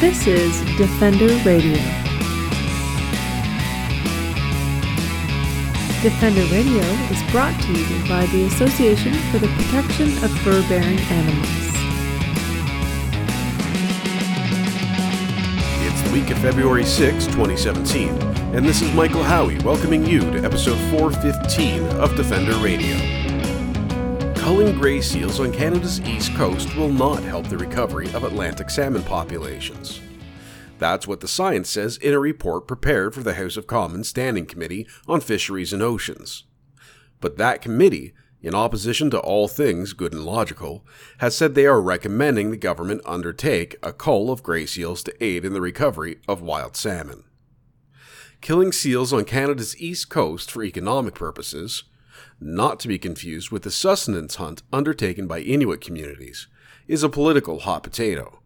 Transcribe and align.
This 0.00 0.28
is 0.28 0.60
Defender 0.76 1.26
Radio. 1.44 1.74
Defender 6.02 6.44
Radio 6.54 6.84
is 7.10 7.20
brought 7.32 7.60
to 7.62 7.72
you 7.72 8.08
by 8.08 8.24
the 8.26 8.44
Association 8.44 9.12
for 9.32 9.40
the 9.40 9.48
Protection 9.48 10.06
of 10.22 10.30
Fur-Bearing 10.42 11.00
Animals. 11.00 11.48
It's 15.82 16.02
the 16.02 16.10
week 16.12 16.30
of 16.30 16.38
February 16.38 16.84
6, 16.84 17.26
2017, 17.26 18.10
and 18.54 18.64
this 18.64 18.82
is 18.82 18.94
Michael 18.94 19.24
Howie 19.24 19.58
welcoming 19.64 20.06
you 20.06 20.20
to 20.20 20.44
episode 20.44 20.78
415 20.96 21.82
of 21.98 22.14
Defender 22.14 22.54
Radio. 22.58 23.27
Culling 24.48 24.78
gray 24.78 25.02
seals 25.02 25.40
on 25.40 25.52
Canada's 25.52 26.00
east 26.00 26.34
coast 26.34 26.74
will 26.74 26.88
not 26.88 27.22
help 27.22 27.46
the 27.48 27.58
recovery 27.58 28.10
of 28.14 28.24
Atlantic 28.24 28.70
salmon 28.70 29.02
populations. 29.02 30.00
That's 30.78 31.06
what 31.06 31.20
the 31.20 31.28
science 31.28 31.68
says 31.68 31.98
in 31.98 32.14
a 32.14 32.18
report 32.18 32.66
prepared 32.66 33.12
for 33.12 33.22
the 33.22 33.34
House 33.34 33.58
of 33.58 33.66
Commons 33.66 34.08
Standing 34.08 34.46
Committee 34.46 34.88
on 35.06 35.20
Fisheries 35.20 35.74
and 35.74 35.82
Oceans. 35.82 36.44
But 37.20 37.36
that 37.36 37.60
committee, 37.60 38.14
in 38.40 38.54
opposition 38.54 39.10
to 39.10 39.20
all 39.20 39.48
things 39.48 39.92
good 39.92 40.14
and 40.14 40.24
logical, 40.24 40.82
has 41.18 41.36
said 41.36 41.54
they 41.54 41.66
are 41.66 41.82
recommending 41.82 42.50
the 42.50 42.56
government 42.56 43.02
undertake 43.04 43.76
a 43.82 43.92
cull 43.92 44.30
of 44.30 44.42
grey 44.42 44.64
seals 44.64 45.02
to 45.02 45.22
aid 45.22 45.44
in 45.44 45.52
the 45.52 45.60
recovery 45.60 46.20
of 46.26 46.40
wild 46.40 46.74
salmon. 46.74 47.24
Killing 48.40 48.72
seals 48.72 49.12
on 49.12 49.26
Canada's 49.26 49.78
east 49.78 50.08
coast 50.08 50.50
for 50.50 50.64
economic 50.64 51.14
purposes, 51.14 51.84
not 52.40 52.80
to 52.80 52.88
be 52.88 52.98
confused 52.98 53.50
with 53.50 53.62
the 53.62 53.70
sustenance 53.70 54.36
hunt 54.36 54.62
undertaken 54.72 55.26
by 55.26 55.40
Inuit 55.40 55.80
communities, 55.80 56.46
is 56.86 57.02
a 57.02 57.08
political 57.08 57.60
hot 57.60 57.82
potato. 57.82 58.40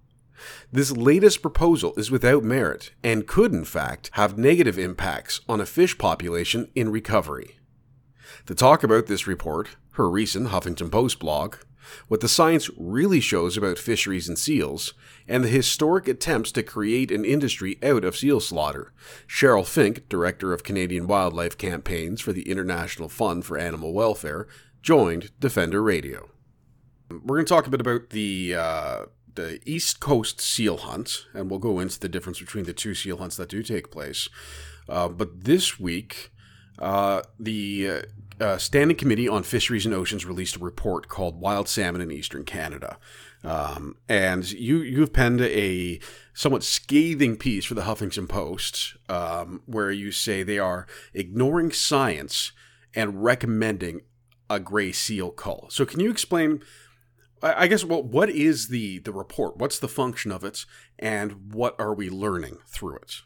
This 0.73 0.91
latest 0.91 1.43
proposal 1.43 1.95
is 1.97 2.11
without 2.11 2.43
merit 2.43 2.93
and 3.05 3.27
could, 3.27 3.53
in 3.53 3.65
fact, 3.65 4.11
have 4.15 4.37
negative 4.37 4.79
impacts 4.79 5.41
on 5.49 5.61
a 5.61 5.67
fish 5.67 5.97
population 5.99 6.69
in 6.75 6.91
recovery. 6.91 7.59
To 8.47 8.55
talk 8.55 8.83
about 8.83 9.07
this 9.07 9.27
report, 9.27 9.77
her 9.93 10.09
recent 10.11 10.49
Huffington 10.49 10.91
Post 10.91 11.19
blog, 11.19 11.57
what 12.09 12.21
the 12.21 12.29
science 12.29 12.71
really 12.77 13.21
shows 13.21 13.57
about 13.57 13.79
fisheries 13.79 14.29
and 14.29 14.39
seals, 14.39 14.95
and 15.29 15.45
the 15.45 15.49
historic 15.49 16.09
attempts 16.09 16.53
to 16.53 16.63
create 16.63 17.11
an 17.11 17.25
industry 17.25 17.79
out 17.83 18.05
of 18.05 18.17
seal 18.17 18.41
slaughter. 18.41 18.93
Sheryl 19.27 19.67
Fink, 19.67 20.09
Director 20.09 20.53
of 20.53 20.65
Canadian 20.65 21.07
Wildlife 21.07 21.57
Campaigns 21.59 22.21
for 22.21 22.33
the 22.33 22.49
International 22.51 23.09
Fund 23.09 23.45
for 23.45 23.59
Animal 23.59 23.93
Welfare, 23.93 24.47
joined 24.83 25.31
Defender 25.39 25.83
Radio. 25.83 26.31
We're 27.09 27.37
going 27.37 27.47
to 27.47 27.55
talk 27.55 27.67
a 27.67 27.71
bit 27.71 27.81
about 27.81 28.11
the 28.11 28.55
uh, 28.55 29.05
the 29.35 29.61
East 29.65 30.01
Coast 30.01 30.41
seal 30.41 30.79
hunt, 30.79 31.27
and 31.33 31.51
we'll 31.51 31.59
go 31.59 31.79
into 31.79 31.99
the 31.99 32.09
difference 32.09 32.41
between 32.41 32.65
the 32.65 32.73
two 32.73 32.95
seal 32.95 33.19
hunts 33.19 33.37
that 33.37 33.49
do 33.49 33.63
take 33.63 33.91
place. 33.91 34.29
Uh, 34.89 35.09
but 35.09 35.45
this 35.45 35.79
week, 35.79 36.32
uh, 36.79 37.23
the 37.39 37.89
uh, 37.89 38.03
uh, 38.43 38.59
Standing 38.59 38.97
Committee 38.97 39.29
on 39.29 39.43
Fisheries 39.43 39.87
and 39.87 39.95
Oceans 39.95 40.27
released 40.27 40.57
a 40.57 40.61
report 40.61 41.09
called 41.09 41.41
"Wild 41.41 41.69
Salmon 41.69 42.01
in 42.01 42.11
Eastern 42.11 42.45
Canada," 42.45 42.99
um, 43.45 43.97
and 44.09 44.51
you 44.51 44.79
you've 44.79 45.13
penned 45.13 45.41
a 45.41 46.01
somewhat 46.35 46.65
scathing 46.65 47.37
piece 47.37 47.65
for 47.65 47.75
the 47.75 47.83
Huffington 47.83 48.29
Post, 48.29 48.97
um, 49.09 49.63
where 49.67 49.91
you 49.91 50.11
say 50.13 50.43
they 50.43 50.59
are 50.59 50.87
ignoring 51.15 51.73
science 51.73 52.53
and 52.95 53.23
recommending 53.23 54.03
a 54.49 54.59
gray 54.59 54.93
seal 54.93 55.31
cull. 55.31 55.69
So, 55.71 55.85
can 55.85 56.01
you 56.01 56.11
explain? 56.11 56.63
I 57.45 57.67
guess 57.67 57.85
well, 57.85 58.03
what 58.03 58.31
is 58.31 58.69
the 58.69 58.99
the 59.01 59.13
report? 59.13 59.57
What's 59.57 59.79
the 59.79 59.89
function 59.89 60.31
of 60.31 60.45
it, 60.45 60.65
and 60.99 61.53
what 61.53 61.75
are 61.79 61.95
we 61.95 62.09
learning 62.09 62.59
through 62.67 62.97
it? 62.97 63.23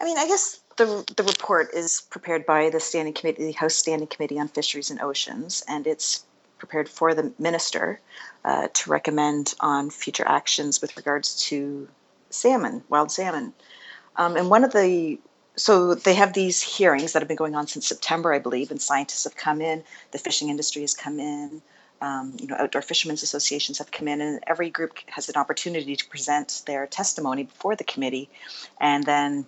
I 0.00 0.04
mean, 0.04 0.18
I 0.18 0.26
guess 0.26 0.60
the 0.76 1.04
the 1.16 1.24
report 1.24 1.72
is 1.74 2.02
prepared 2.10 2.46
by 2.46 2.70
the 2.70 2.80
standing 2.80 3.14
committee, 3.14 3.44
the 3.44 3.52
House 3.52 3.74
Standing 3.74 4.08
Committee 4.08 4.38
on 4.38 4.48
Fisheries 4.48 4.90
and 4.90 5.00
Oceans, 5.00 5.64
and 5.68 5.86
it's 5.86 6.24
prepared 6.58 6.88
for 6.88 7.14
the 7.14 7.32
minister 7.38 8.00
uh, 8.44 8.68
to 8.72 8.90
recommend 8.90 9.54
on 9.60 9.90
future 9.90 10.26
actions 10.26 10.80
with 10.80 10.96
regards 10.96 11.34
to 11.48 11.88
salmon, 12.30 12.82
wild 12.88 13.10
salmon. 13.10 13.52
Um, 14.16 14.36
and 14.36 14.50
one 14.50 14.64
of 14.64 14.72
the 14.72 15.18
so 15.56 15.94
they 15.94 16.14
have 16.14 16.34
these 16.34 16.60
hearings 16.60 17.12
that 17.12 17.20
have 17.20 17.28
been 17.28 17.36
going 17.36 17.54
on 17.54 17.66
since 17.66 17.88
September, 17.88 18.32
I 18.32 18.38
believe, 18.38 18.70
and 18.70 18.80
scientists 18.80 19.24
have 19.24 19.36
come 19.36 19.62
in, 19.62 19.82
the 20.12 20.18
fishing 20.18 20.50
industry 20.50 20.82
has 20.82 20.92
come 20.92 21.18
in, 21.18 21.62
um, 22.02 22.36
you 22.38 22.46
know, 22.46 22.56
outdoor 22.56 22.82
fishermen's 22.82 23.22
associations 23.22 23.78
have 23.78 23.90
come 23.90 24.06
in, 24.06 24.20
and 24.20 24.40
every 24.46 24.68
group 24.68 24.98
has 25.06 25.30
an 25.30 25.36
opportunity 25.36 25.96
to 25.96 26.06
present 26.08 26.62
their 26.66 26.86
testimony 26.86 27.44
before 27.44 27.74
the 27.74 27.84
committee, 27.84 28.28
and 28.80 29.04
then 29.04 29.46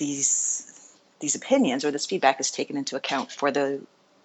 these 0.00 0.96
these 1.20 1.34
opinions 1.36 1.84
or 1.84 1.90
this 1.90 2.06
feedback 2.06 2.40
is 2.40 2.50
taken 2.50 2.76
into 2.76 2.96
account 2.96 3.30
for 3.30 3.52
the 3.52 3.80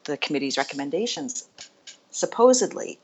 the 0.05 0.17
committee's 0.17 0.57
recommendations, 0.57 1.47
supposedly. 2.09 2.97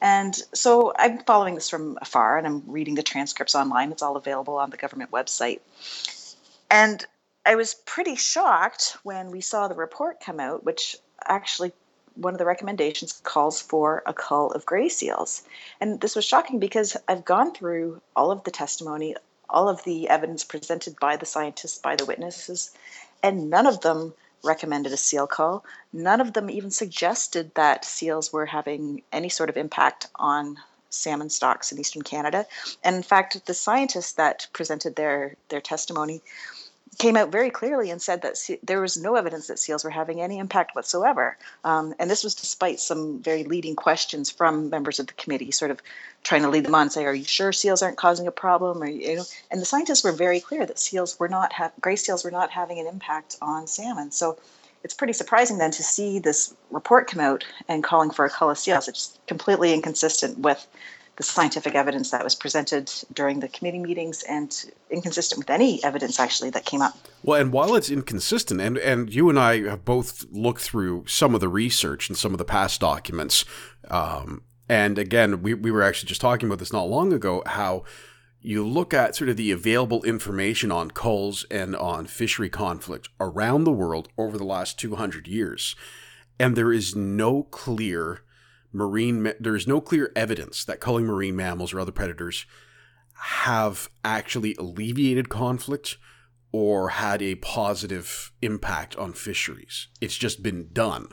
And 0.00 0.34
so 0.54 0.92
I'm 0.96 1.18
following 1.24 1.56
this 1.56 1.68
from 1.68 1.98
afar, 2.00 2.38
and 2.38 2.46
I'm 2.46 2.62
reading 2.66 2.94
the 2.94 3.02
transcripts 3.02 3.56
online. 3.56 3.90
It's 3.90 4.02
all 4.02 4.16
available 4.16 4.56
on 4.56 4.70
the 4.70 4.76
government 4.76 5.10
website, 5.10 5.60
and 6.70 7.04
I 7.44 7.56
was 7.56 7.74
pretty 7.74 8.14
shocked 8.14 8.96
when 9.02 9.30
we 9.30 9.40
saw 9.40 9.68
the 9.68 9.74
report 9.74 10.20
come 10.24 10.38
out, 10.38 10.64
which 10.64 10.96
actually 11.26 11.72
one 12.14 12.34
of 12.34 12.38
the 12.38 12.44
recommendations 12.44 13.20
calls 13.24 13.60
for 13.60 14.02
a 14.06 14.12
cull 14.12 14.50
of 14.52 14.66
gray 14.66 14.88
seals. 14.88 15.42
And 15.80 16.00
this 16.00 16.16
was 16.16 16.24
shocking 16.24 16.58
because 16.58 16.96
I've 17.08 17.24
gone 17.24 17.54
through 17.54 18.02
all 18.14 18.30
of 18.30 18.44
the 18.44 18.50
testimony, 18.50 19.14
all 19.50 19.68
of 19.68 19.82
the 19.84 20.08
evidence 20.08 20.44
presented 20.44 20.98
by 21.00 21.16
the 21.16 21.26
scientists, 21.26 21.78
by 21.78 21.96
the 21.96 22.04
witnesses, 22.04 22.70
and 23.22 23.50
none 23.50 23.66
of 23.66 23.80
them 23.80 24.14
recommended 24.44 24.92
a 24.92 24.96
seal 24.96 25.26
cull. 25.26 25.64
None 25.92 26.20
of 26.20 26.32
them 26.32 26.50
even 26.50 26.70
suggested 26.70 27.54
that 27.54 27.84
seals 27.84 28.32
were 28.32 28.46
having 28.46 29.02
any 29.12 29.28
sort 29.28 29.50
of 29.50 29.56
impact 29.56 30.06
on 30.16 30.58
salmon 30.90 31.30
stocks 31.30 31.72
in 31.72 31.78
eastern 31.78 32.02
Canada. 32.02 32.46
And 32.82 32.96
in 32.96 33.02
fact, 33.02 33.44
the 33.46 33.54
scientists 33.54 34.12
that 34.12 34.46
presented 34.52 34.96
their 34.96 35.36
their 35.48 35.60
testimony 35.60 36.22
came 36.98 37.16
out 37.16 37.30
very 37.30 37.50
clearly 37.50 37.90
and 37.90 38.02
said 38.02 38.22
that 38.22 38.36
se- 38.36 38.58
there 38.62 38.80
was 38.80 38.96
no 38.96 39.14
evidence 39.14 39.46
that 39.46 39.58
seals 39.58 39.84
were 39.84 39.90
having 39.90 40.20
any 40.20 40.38
impact 40.38 40.74
whatsoever. 40.74 41.38
Um, 41.64 41.94
and 41.98 42.10
this 42.10 42.24
was 42.24 42.34
despite 42.34 42.80
some 42.80 43.20
very 43.20 43.44
leading 43.44 43.76
questions 43.76 44.30
from 44.30 44.68
members 44.68 44.98
of 44.98 45.06
the 45.06 45.12
committee, 45.12 45.52
sort 45.52 45.70
of 45.70 45.80
trying 46.24 46.42
to 46.42 46.48
lead 46.48 46.64
them 46.64 46.74
on, 46.74 46.82
and 46.82 46.92
say, 46.92 47.04
"Are 47.04 47.14
you 47.14 47.24
sure 47.24 47.52
seals 47.52 47.82
aren't 47.82 47.96
causing 47.96 48.26
a 48.26 48.32
problem?" 48.32 48.82
Or 48.82 48.86
you 48.86 49.16
know, 49.16 49.24
and 49.50 49.60
the 49.60 49.66
scientists 49.66 50.02
were 50.02 50.12
very 50.12 50.40
clear 50.40 50.66
that 50.66 50.80
seals 50.80 51.18
were 51.18 51.28
not 51.28 51.52
ha- 51.52 51.72
gray 51.80 51.96
seals 51.96 52.24
were 52.24 52.32
not 52.32 52.50
having 52.50 52.78
an 52.80 52.86
impact 52.86 53.36
on 53.40 53.66
salmon. 53.66 54.10
So. 54.10 54.36
It's 54.84 54.94
pretty 54.94 55.12
surprising 55.12 55.58
then 55.58 55.72
to 55.72 55.82
see 55.82 56.20
this 56.20 56.54
report 56.70 57.08
come 57.08 57.18
out 57.18 57.44
and 57.66 57.82
calling 57.82 58.10
for 58.10 58.24
a 58.24 58.30
cull 58.30 58.48
of 58.48 58.58
seals. 58.58 58.86
It's 58.86 59.18
completely 59.26 59.74
inconsistent 59.74 60.38
with 60.38 60.68
the 61.18 61.24
scientific 61.24 61.74
evidence 61.74 62.12
that 62.12 62.22
was 62.22 62.36
presented 62.36 62.90
during 63.12 63.40
the 63.40 63.48
committee 63.48 63.80
meetings 63.80 64.22
and 64.22 64.70
inconsistent 64.88 65.40
with 65.40 65.50
any 65.50 65.82
evidence 65.82 66.18
actually 66.20 66.48
that 66.50 66.64
came 66.64 66.80
up. 66.80 66.96
Well, 67.24 67.40
and 67.40 67.52
while 67.52 67.74
it's 67.74 67.90
inconsistent, 67.90 68.60
and, 68.60 68.78
and 68.78 69.12
you 69.12 69.28
and 69.28 69.38
I 69.38 69.68
have 69.68 69.84
both 69.84 70.24
looked 70.30 70.60
through 70.60 71.06
some 71.08 71.34
of 71.34 71.40
the 71.40 71.48
research 71.48 72.08
and 72.08 72.16
some 72.16 72.32
of 72.32 72.38
the 72.38 72.44
past 72.44 72.80
documents, 72.80 73.44
um, 73.90 74.42
and 74.68 74.96
again, 74.96 75.42
we, 75.42 75.54
we 75.54 75.72
were 75.72 75.82
actually 75.82 76.08
just 76.08 76.20
talking 76.20 76.48
about 76.48 76.60
this 76.60 76.72
not 76.72 76.88
long 76.88 77.12
ago, 77.12 77.42
how 77.46 77.82
you 78.40 78.64
look 78.64 78.94
at 78.94 79.16
sort 79.16 79.28
of 79.28 79.36
the 79.36 79.50
available 79.50 80.04
information 80.04 80.70
on 80.70 80.92
culls 80.92 81.44
and 81.50 81.74
on 81.74 82.06
fishery 82.06 82.48
conflict 82.48 83.08
around 83.18 83.64
the 83.64 83.72
world 83.72 84.08
over 84.16 84.38
the 84.38 84.44
last 84.44 84.78
200 84.78 85.26
years, 85.26 85.74
and 86.38 86.54
there 86.54 86.72
is 86.72 86.94
no 86.94 87.42
clear 87.42 88.22
marine 88.72 89.32
there 89.40 89.56
is 89.56 89.66
no 89.66 89.80
clear 89.80 90.12
evidence 90.14 90.64
that 90.64 90.80
culling 90.80 91.06
marine 91.06 91.36
mammals 91.36 91.72
or 91.72 91.80
other 91.80 91.92
predators 91.92 92.44
have 93.14 93.88
actually 94.04 94.54
alleviated 94.56 95.28
conflict 95.28 95.96
or 96.52 96.90
had 96.90 97.20
a 97.20 97.34
positive 97.36 98.32
impact 98.40 98.96
on 98.96 99.12
fisheries. 99.12 99.88
It's 100.00 100.16
just 100.16 100.42
been 100.42 100.68
done. 100.72 101.08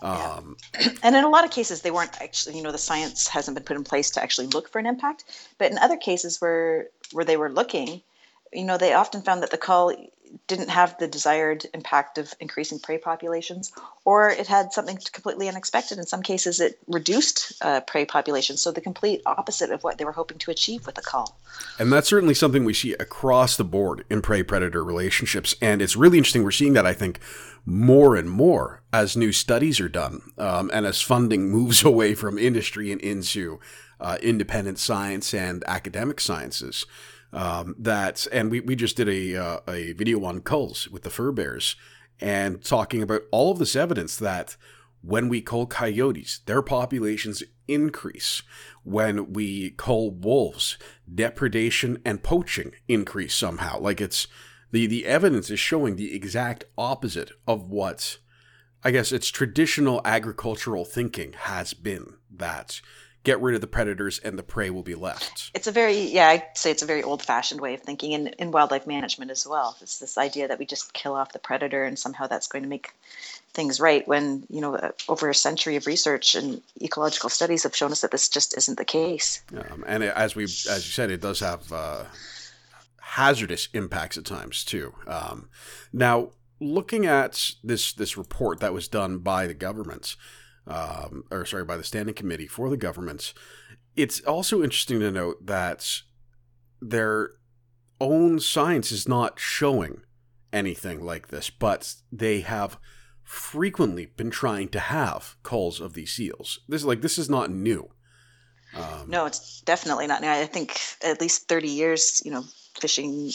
Um, 0.00 0.56
and 1.02 1.16
in 1.16 1.24
a 1.24 1.28
lot 1.28 1.44
of 1.44 1.50
cases, 1.50 1.82
they 1.82 1.90
weren't 1.90 2.20
actually, 2.20 2.56
you 2.56 2.62
know, 2.62 2.72
the 2.72 2.78
science 2.78 3.28
hasn't 3.28 3.56
been 3.56 3.64
put 3.64 3.76
in 3.76 3.84
place 3.84 4.10
to 4.10 4.22
actually 4.22 4.46
look 4.48 4.70
for 4.70 4.78
an 4.78 4.86
impact. 4.86 5.24
But 5.58 5.70
in 5.70 5.78
other 5.78 5.96
cases 5.96 6.40
where 6.40 6.88
where 7.12 7.24
they 7.24 7.36
were 7.36 7.52
looking, 7.52 8.02
you 8.52 8.64
know, 8.64 8.76
they 8.76 8.92
often 8.92 9.22
found 9.22 9.42
that 9.42 9.50
the 9.50 9.58
cull 9.58 9.94
didn't 10.46 10.70
have 10.70 10.96
the 10.98 11.08
desired 11.08 11.66
impact 11.74 12.18
of 12.18 12.32
increasing 12.40 12.78
prey 12.78 12.98
populations, 12.98 13.72
or 14.04 14.30
it 14.30 14.46
had 14.46 14.72
something 14.72 14.98
completely 15.12 15.48
unexpected. 15.48 15.98
In 15.98 16.06
some 16.06 16.22
cases, 16.22 16.60
it 16.60 16.78
reduced 16.86 17.52
uh, 17.62 17.80
prey 17.82 18.04
populations, 18.04 18.60
so 18.60 18.72
the 18.72 18.80
complete 18.80 19.20
opposite 19.26 19.70
of 19.70 19.82
what 19.84 19.98
they 19.98 20.04
were 20.04 20.12
hoping 20.12 20.38
to 20.38 20.50
achieve 20.50 20.86
with 20.86 20.94
the 20.94 21.02
cull. 21.02 21.38
And 21.78 21.92
that's 21.92 22.08
certainly 22.08 22.34
something 22.34 22.64
we 22.64 22.74
see 22.74 22.94
across 22.94 23.56
the 23.56 23.64
board 23.64 24.04
in 24.08 24.22
prey 24.22 24.42
predator 24.42 24.82
relationships. 24.82 25.54
And 25.60 25.82
it's 25.82 25.96
really 25.96 26.18
interesting. 26.18 26.44
We're 26.44 26.50
seeing 26.50 26.72
that, 26.74 26.86
I 26.86 26.94
think, 26.94 27.20
more 27.66 28.16
and 28.16 28.28
more 28.28 28.82
as 28.92 29.16
new 29.16 29.32
studies 29.32 29.80
are 29.80 29.88
done 29.88 30.22
um, 30.38 30.70
and 30.72 30.86
as 30.86 31.00
funding 31.00 31.50
moves 31.50 31.84
away 31.84 32.14
from 32.14 32.38
industry 32.38 32.90
and 32.90 33.00
into 33.00 33.60
uh, 34.00 34.18
independent 34.22 34.78
science 34.78 35.32
and 35.32 35.62
academic 35.66 36.20
sciences. 36.20 36.86
Um, 37.32 37.74
that 37.78 38.26
and 38.30 38.50
we, 38.50 38.60
we 38.60 38.76
just 38.76 38.96
did 38.96 39.08
a 39.08 39.36
uh, 39.36 39.60
a 39.66 39.92
video 39.92 40.24
on 40.24 40.40
culls 40.40 40.88
with 40.88 41.02
the 41.02 41.10
Fur-Bearers 41.10 41.76
and 42.20 42.62
talking 42.62 43.02
about 43.02 43.22
all 43.30 43.52
of 43.52 43.58
this 43.58 43.74
evidence 43.74 44.16
that 44.16 44.56
when 45.02 45.28
we 45.28 45.40
cull 45.40 45.66
coyotes, 45.66 46.40
their 46.46 46.62
populations 46.62 47.42
increase. 47.66 48.42
When 48.84 49.32
we 49.32 49.70
cull 49.70 50.10
wolves, 50.10 50.78
depredation 51.12 52.00
and 52.04 52.22
poaching 52.22 52.72
increase 52.88 53.34
somehow. 53.34 53.80
Like 53.80 54.00
it's 54.00 54.26
the 54.70 54.86
the 54.86 55.06
evidence 55.06 55.50
is 55.50 55.60
showing 55.60 55.96
the 55.96 56.14
exact 56.14 56.64
opposite 56.78 57.32
of 57.46 57.68
what 57.68 58.18
I 58.84 58.90
guess 58.90 59.12
it's 59.12 59.28
traditional 59.28 60.00
agricultural 60.04 60.84
thinking 60.84 61.34
has 61.34 61.72
been 61.72 62.14
that 62.30 62.80
get 63.24 63.40
rid 63.40 63.54
of 63.54 63.60
the 63.60 63.66
predators 63.66 64.18
and 64.18 64.38
the 64.38 64.42
prey 64.42 64.70
will 64.70 64.82
be 64.82 64.94
left. 64.94 65.50
It's 65.54 65.66
a 65.66 65.72
very, 65.72 65.98
yeah, 65.98 66.28
I'd 66.28 66.44
say 66.54 66.70
it's 66.70 66.82
a 66.82 66.86
very 66.86 67.02
old 67.02 67.22
fashioned 67.22 67.60
way 67.60 67.74
of 67.74 67.80
thinking 67.80 68.12
in, 68.12 68.28
in 68.28 68.50
wildlife 68.50 68.86
management 68.86 69.30
as 69.30 69.46
well. 69.46 69.76
It's 69.80 69.98
this 69.98 70.18
idea 70.18 70.48
that 70.48 70.58
we 70.58 70.66
just 70.66 70.92
kill 70.92 71.14
off 71.14 71.32
the 71.32 71.38
predator 71.38 71.84
and 71.84 71.98
somehow 71.98 72.26
that's 72.26 72.48
going 72.48 72.64
to 72.64 72.68
make 72.68 72.90
things 73.52 73.80
right 73.80 74.06
when, 74.08 74.44
you 74.50 74.60
know, 74.60 74.76
uh, 74.76 74.90
over 75.08 75.28
a 75.28 75.34
century 75.34 75.76
of 75.76 75.86
research 75.86 76.34
and 76.34 76.62
ecological 76.80 77.28
studies 77.28 77.62
have 77.62 77.76
shown 77.76 77.92
us 77.92 78.00
that 78.00 78.10
this 78.10 78.28
just 78.28 78.56
isn't 78.56 78.78
the 78.78 78.84
case. 78.84 79.42
Um, 79.70 79.84
and 79.86 80.02
as 80.02 80.34
we, 80.34 80.44
as 80.44 80.66
you 80.66 80.92
said, 80.92 81.10
it 81.10 81.20
does 81.20 81.40
have 81.40 81.70
uh, 81.72 82.04
hazardous 82.98 83.68
impacts 83.74 84.16
at 84.18 84.24
times 84.24 84.64
too. 84.64 84.94
Um, 85.06 85.48
now, 85.92 86.30
looking 86.60 87.06
at 87.06 87.52
this 87.62 87.92
this 87.92 88.16
report 88.16 88.60
that 88.60 88.72
was 88.72 88.88
done 88.88 89.18
by 89.18 89.46
the 89.46 89.54
government, 89.54 90.16
um, 90.66 91.24
or 91.30 91.44
sorry, 91.44 91.64
by 91.64 91.76
the 91.76 91.84
standing 91.84 92.14
committee 92.14 92.46
for 92.46 92.70
the 92.70 92.76
Governments. 92.76 93.34
it's 93.96 94.20
also 94.20 94.62
interesting 94.62 95.00
to 95.00 95.10
note 95.10 95.44
that 95.44 96.02
their 96.80 97.30
own 98.00 98.40
science 98.40 98.90
is 98.90 99.08
not 99.08 99.38
showing 99.38 100.02
anything 100.52 101.04
like 101.04 101.28
this, 101.28 101.50
but 101.50 101.94
they 102.10 102.40
have 102.40 102.78
frequently 103.22 104.06
been 104.06 104.30
trying 104.30 104.68
to 104.68 104.80
have 104.80 105.36
culls 105.42 105.80
of 105.80 105.94
these 105.94 106.12
seals. 106.12 106.60
This 106.68 106.82
is 106.82 106.86
like 106.86 107.00
this 107.00 107.18
is 107.18 107.30
not 107.30 107.50
new. 107.50 107.90
Um, 108.74 109.08
no, 109.08 109.26
it's 109.26 109.60
definitely 109.62 110.06
not 110.06 110.22
new. 110.22 110.28
I 110.28 110.46
think 110.46 110.78
at 111.04 111.20
least 111.20 111.48
thirty 111.48 111.68
years, 111.68 112.22
you 112.24 112.30
know, 112.30 112.44
fishing 112.78 113.30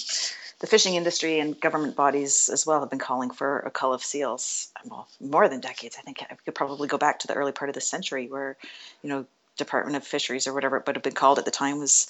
the 0.60 0.68
fishing 0.68 0.96
industry 0.96 1.40
and 1.40 1.60
government 1.60 1.96
bodies 1.96 2.50
as 2.52 2.66
well 2.66 2.80
have 2.80 2.90
been 2.90 3.00
calling 3.00 3.30
for 3.30 3.60
a 3.60 3.72
cull 3.72 3.94
of 3.94 4.04
seals 4.04 4.72
well, 4.86 5.08
more 5.20 5.48
than 5.48 5.60
decades. 5.60 5.96
I 6.00 6.02
think 6.02 6.24
I 6.30 6.36
could 6.36 6.56
probably 6.56 6.88
go 6.88 6.98
back 6.98 7.20
to 7.20 7.28
the 7.28 7.36
early 7.36 7.52
part 7.52 7.70
of 7.70 7.76
the 7.76 7.82
century 7.82 8.28
where, 8.28 8.58
you 9.04 9.10
know, 9.10 9.26
Department 9.58 9.98
of 9.98 10.06
Fisheries 10.06 10.48
or 10.48 10.54
whatever 10.54 10.78
it 10.78 10.86
would 10.88 10.96
have 10.96 11.04
been 11.04 11.14
called 11.14 11.40
at 11.40 11.46
the 11.46 11.52
time 11.52 11.80
was, 11.80 12.08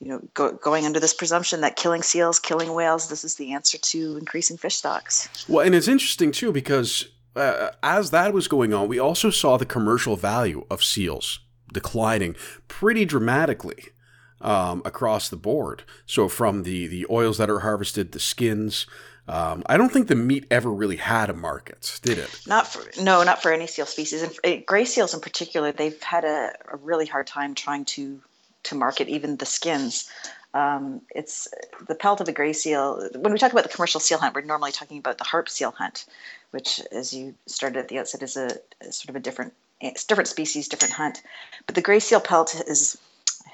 you 0.00 0.08
know, 0.08 0.20
go, 0.34 0.52
going 0.52 0.84
under 0.84 1.00
this 1.00 1.14
presumption 1.14 1.60
that 1.60 1.76
killing 1.76 2.02
seals, 2.02 2.38
killing 2.38 2.74
whales, 2.74 3.08
this 3.08 3.24
is 3.24 3.36
the 3.36 3.52
answer 3.52 3.78
to 3.78 4.16
increasing 4.16 4.56
fish 4.56 4.76
stocks. 4.76 5.28
Well, 5.48 5.64
and 5.64 5.74
it's 5.74 5.88
interesting 5.88 6.32
too 6.32 6.52
because 6.52 7.08
uh, 7.36 7.70
as 7.82 8.10
that 8.10 8.32
was 8.32 8.48
going 8.48 8.72
on, 8.72 8.88
we 8.88 8.98
also 8.98 9.30
saw 9.30 9.56
the 9.56 9.66
commercial 9.66 10.16
value 10.16 10.64
of 10.70 10.82
seals 10.82 11.40
declining 11.72 12.34
pretty 12.68 13.04
dramatically 13.04 13.88
um, 14.40 14.82
across 14.84 15.28
the 15.28 15.36
board. 15.36 15.82
So 16.06 16.28
from 16.28 16.62
the 16.62 16.86
the 16.86 17.06
oils 17.10 17.38
that 17.38 17.50
are 17.50 17.60
harvested, 17.60 18.12
the 18.12 18.20
skins. 18.20 18.86
Um, 19.28 19.64
I 19.66 19.76
don't 19.76 19.92
think 19.92 20.06
the 20.06 20.14
meat 20.14 20.46
ever 20.52 20.72
really 20.72 20.98
had 20.98 21.30
a 21.30 21.34
market, 21.34 21.98
did 22.02 22.16
it? 22.16 22.42
Not 22.46 22.68
for 22.68 22.84
no, 23.02 23.24
not 23.24 23.42
for 23.42 23.52
any 23.52 23.66
seal 23.66 23.86
species, 23.86 24.22
and 24.22 24.38
uh, 24.44 24.62
gray 24.64 24.84
seals 24.84 25.14
in 25.14 25.20
particular. 25.20 25.72
They've 25.72 26.00
had 26.00 26.24
a, 26.24 26.52
a 26.72 26.76
really 26.76 27.06
hard 27.06 27.26
time 27.26 27.54
trying 27.54 27.86
to 27.86 28.20
to 28.64 28.74
market 28.74 29.08
even 29.08 29.36
the 29.36 29.46
skins. 29.46 30.08
Um, 30.54 31.02
it's 31.10 31.48
the 31.86 31.94
pelt 31.94 32.20
of 32.20 32.28
a 32.28 32.32
gray 32.32 32.52
seal. 32.52 33.10
When 33.14 33.32
we 33.32 33.38
talk 33.38 33.52
about 33.52 33.64
the 33.64 33.74
commercial 33.74 34.00
seal 34.00 34.18
hunt, 34.18 34.34
we're 34.34 34.42
normally 34.42 34.72
talking 34.72 34.98
about 34.98 35.18
the 35.18 35.24
harp 35.24 35.48
seal 35.48 35.70
hunt, 35.70 36.06
which, 36.52 36.80
as 36.92 37.12
you 37.12 37.34
started 37.46 37.78
at 37.78 37.88
the 37.88 37.98
outset, 37.98 38.22
is 38.22 38.36
a, 38.36 38.50
a 38.80 38.92
sort 38.92 39.10
of 39.10 39.16
a 39.16 39.20
different, 39.20 39.52
different 40.08 40.28
species, 40.28 40.68
different 40.68 40.94
hunt. 40.94 41.22
But 41.66 41.74
the 41.74 41.82
gray 41.82 41.98
seal 41.98 42.20
pelt 42.20 42.54
is 42.66 42.96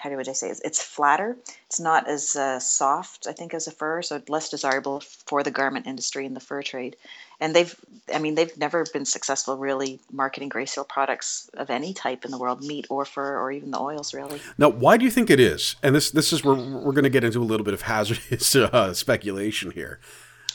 how 0.02 0.10
do 0.10 0.18
I 0.18 0.22
say 0.32 0.48
it? 0.48 0.60
it's 0.64 0.82
flatter. 0.82 1.36
It's 1.66 1.78
not 1.78 2.08
as 2.08 2.34
uh, 2.34 2.58
soft, 2.58 3.28
I 3.28 3.32
think, 3.32 3.54
as 3.54 3.68
a 3.68 3.70
fur, 3.70 4.02
so 4.02 4.20
less 4.28 4.48
desirable 4.48 4.98
for 4.98 5.44
the 5.44 5.52
garment 5.52 5.86
industry 5.86 6.26
and 6.26 6.34
the 6.34 6.40
fur 6.40 6.60
trade. 6.60 6.96
And 7.40 7.54
they've, 7.54 7.72
I 8.12 8.18
mean, 8.18 8.34
they've 8.34 8.56
never 8.58 8.84
been 8.92 9.04
successful 9.04 9.56
really 9.56 10.00
marketing 10.10 10.48
gray 10.48 10.66
seal 10.66 10.82
products 10.82 11.48
of 11.54 11.70
any 11.70 11.94
type 11.94 12.24
in 12.24 12.32
the 12.32 12.38
world, 12.38 12.64
meat 12.64 12.88
or 12.90 13.04
fur 13.04 13.38
or 13.38 13.52
even 13.52 13.70
the 13.70 13.78
oils, 13.78 14.12
really. 14.12 14.40
Now, 14.58 14.70
why 14.70 14.96
do 14.96 15.04
you 15.04 15.10
think 15.10 15.30
it 15.30 15.38
is? 15.38 15.76
And 15.84 15.94
this 15.94 16.10
this 16.10 16.32
is 16.32 16.42
where 16.42 16.56
we're 16.56 16.92
going 16.92 17.04
to 17.04 17.10
get 17.10 17.22
into 17.22 17.40
a 17.40 17.44
little 17.44 17.64
bit 17.64 17.74
of 17.74 17.82
hazardous 17.82 18.56
uh, 18.56 18.92
speculation 18.94 19.70
here 19.70 20.00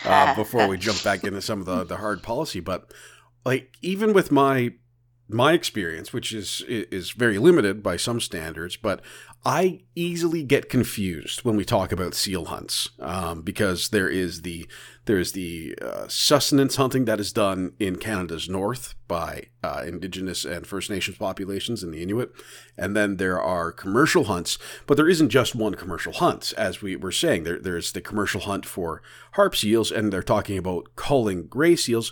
uh, 0.04 0.36
before 0.36 0.68
we 0.68 0.78
jump 0.78 1.02
back 1.06 1.24
into 1.24 1.42
some 1.42 1.62
of 1.62 1.66
the 1.66 1.86
the 1.86 1.98
hard 1.98 2.22
policy. 2.22 2.60
But 2.60 2.92
like 3.46 3.78
even 3.82 4.12
with 4.12 4.30
my 4.30 4.74
my 5.30 5.54
experience, 5.54 6.14
which 6.14 6.32
is 6.32 6.64
is 6.68 7.12
very 7.12 7.38
limited 7.38 7.84
by 7.84 7.98
some 7.98 8.20
standards, 8.20 8.78
but 8.78 9.02
I 9.46 9.82
easily 9.96 10.44
get 10.44 10.70
confused 10.70 11.46
when 11.46 11.56
we 11.56 11.64
talk 11.64 11.92
about 11.92 12.14
seal 12.14 12.46
hunts 12.46 12.90
um, 13.00 13.42
because 13.44 13.90
there 13.90 14.10
is 14.10 14.42
the 14.42 14.68
there 15.06 15.20
is 15.20 15.32
the 15.32 15.74
uh, 15.82 16.08
sustenance 16.10 16.76
hunting 16.76 17.06
that 17.06 17.20
is 17.20 17.32
done 17.32 17.74
in 17.80 17.96
Canada's 17.96 18.50
north 18.50 18.96
by 19.08 19.46
uh, 19.64 19.84
Indigenous 19.86 20.44
and 20.44 20.68
First 20.68 20.90
Nations 20.90 21.18
populations 21.18 21.82
in 21.82 21.92
the 21.92 22.04
Inuit, 22.04 22.32
and 22.78 22.96
then 22.96 23.16
there 23.16 23.42
are 23.42 23.72
commercial 23.72 24.26
hunts. 24.26 24.58
But 24.86 24.98
there 24.98 25.08
isn't 25.08 25.30
just 25.30 25.56
one 25.56 25.76
commercial 25.76 26.14
hunt, 26.14 26.54
as 26.58 26.82
we 26.82 26.96
were 26.96 27.14
saying. 27.14 27.44
There 27.44 27.60
there's 27.60 27.92
the 27.92 28.02
commercial 28.02 28.42
hunt 28.42 28.66
for 28.66 29.02
harp 29.34 29.56
seals, 29.56 29.92
and 29.92 30.12
they're 30.12 30.24
talking 30.24 30.58
about 30.58 30.96
culling 30.96 31.48
gray 31.48 31.76
seals. 31.76 32.12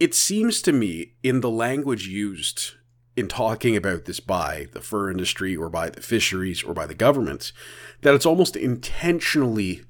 It, 0.00 0.14
seems 0.14 0.62
to 0.62 0.72
me, 0.72 1.14
in 1.22 1.40
the 1.40 1.50
language 1.50 2.06
used 2.06 2.72
in 3.16 3.26
talking 3.26 3.76
about 3.76 4.04
this 4.04 4.20
by 4.20 4.68
the 4.72 4.80
fur 4.80 5.10
industry 5.10 5.56
or 5.56 5.68
by 5.68 5.90
the 5.90 6.00
fisheries 6.00 6.62
or 6.62 6.72
by 6.72 6.86
the 6.86 6.94
governments 6.94 7.52
that 8.02 8.14
it's 8.14 8.26
almost 8.26 8.54
intentionally 8.54 9.82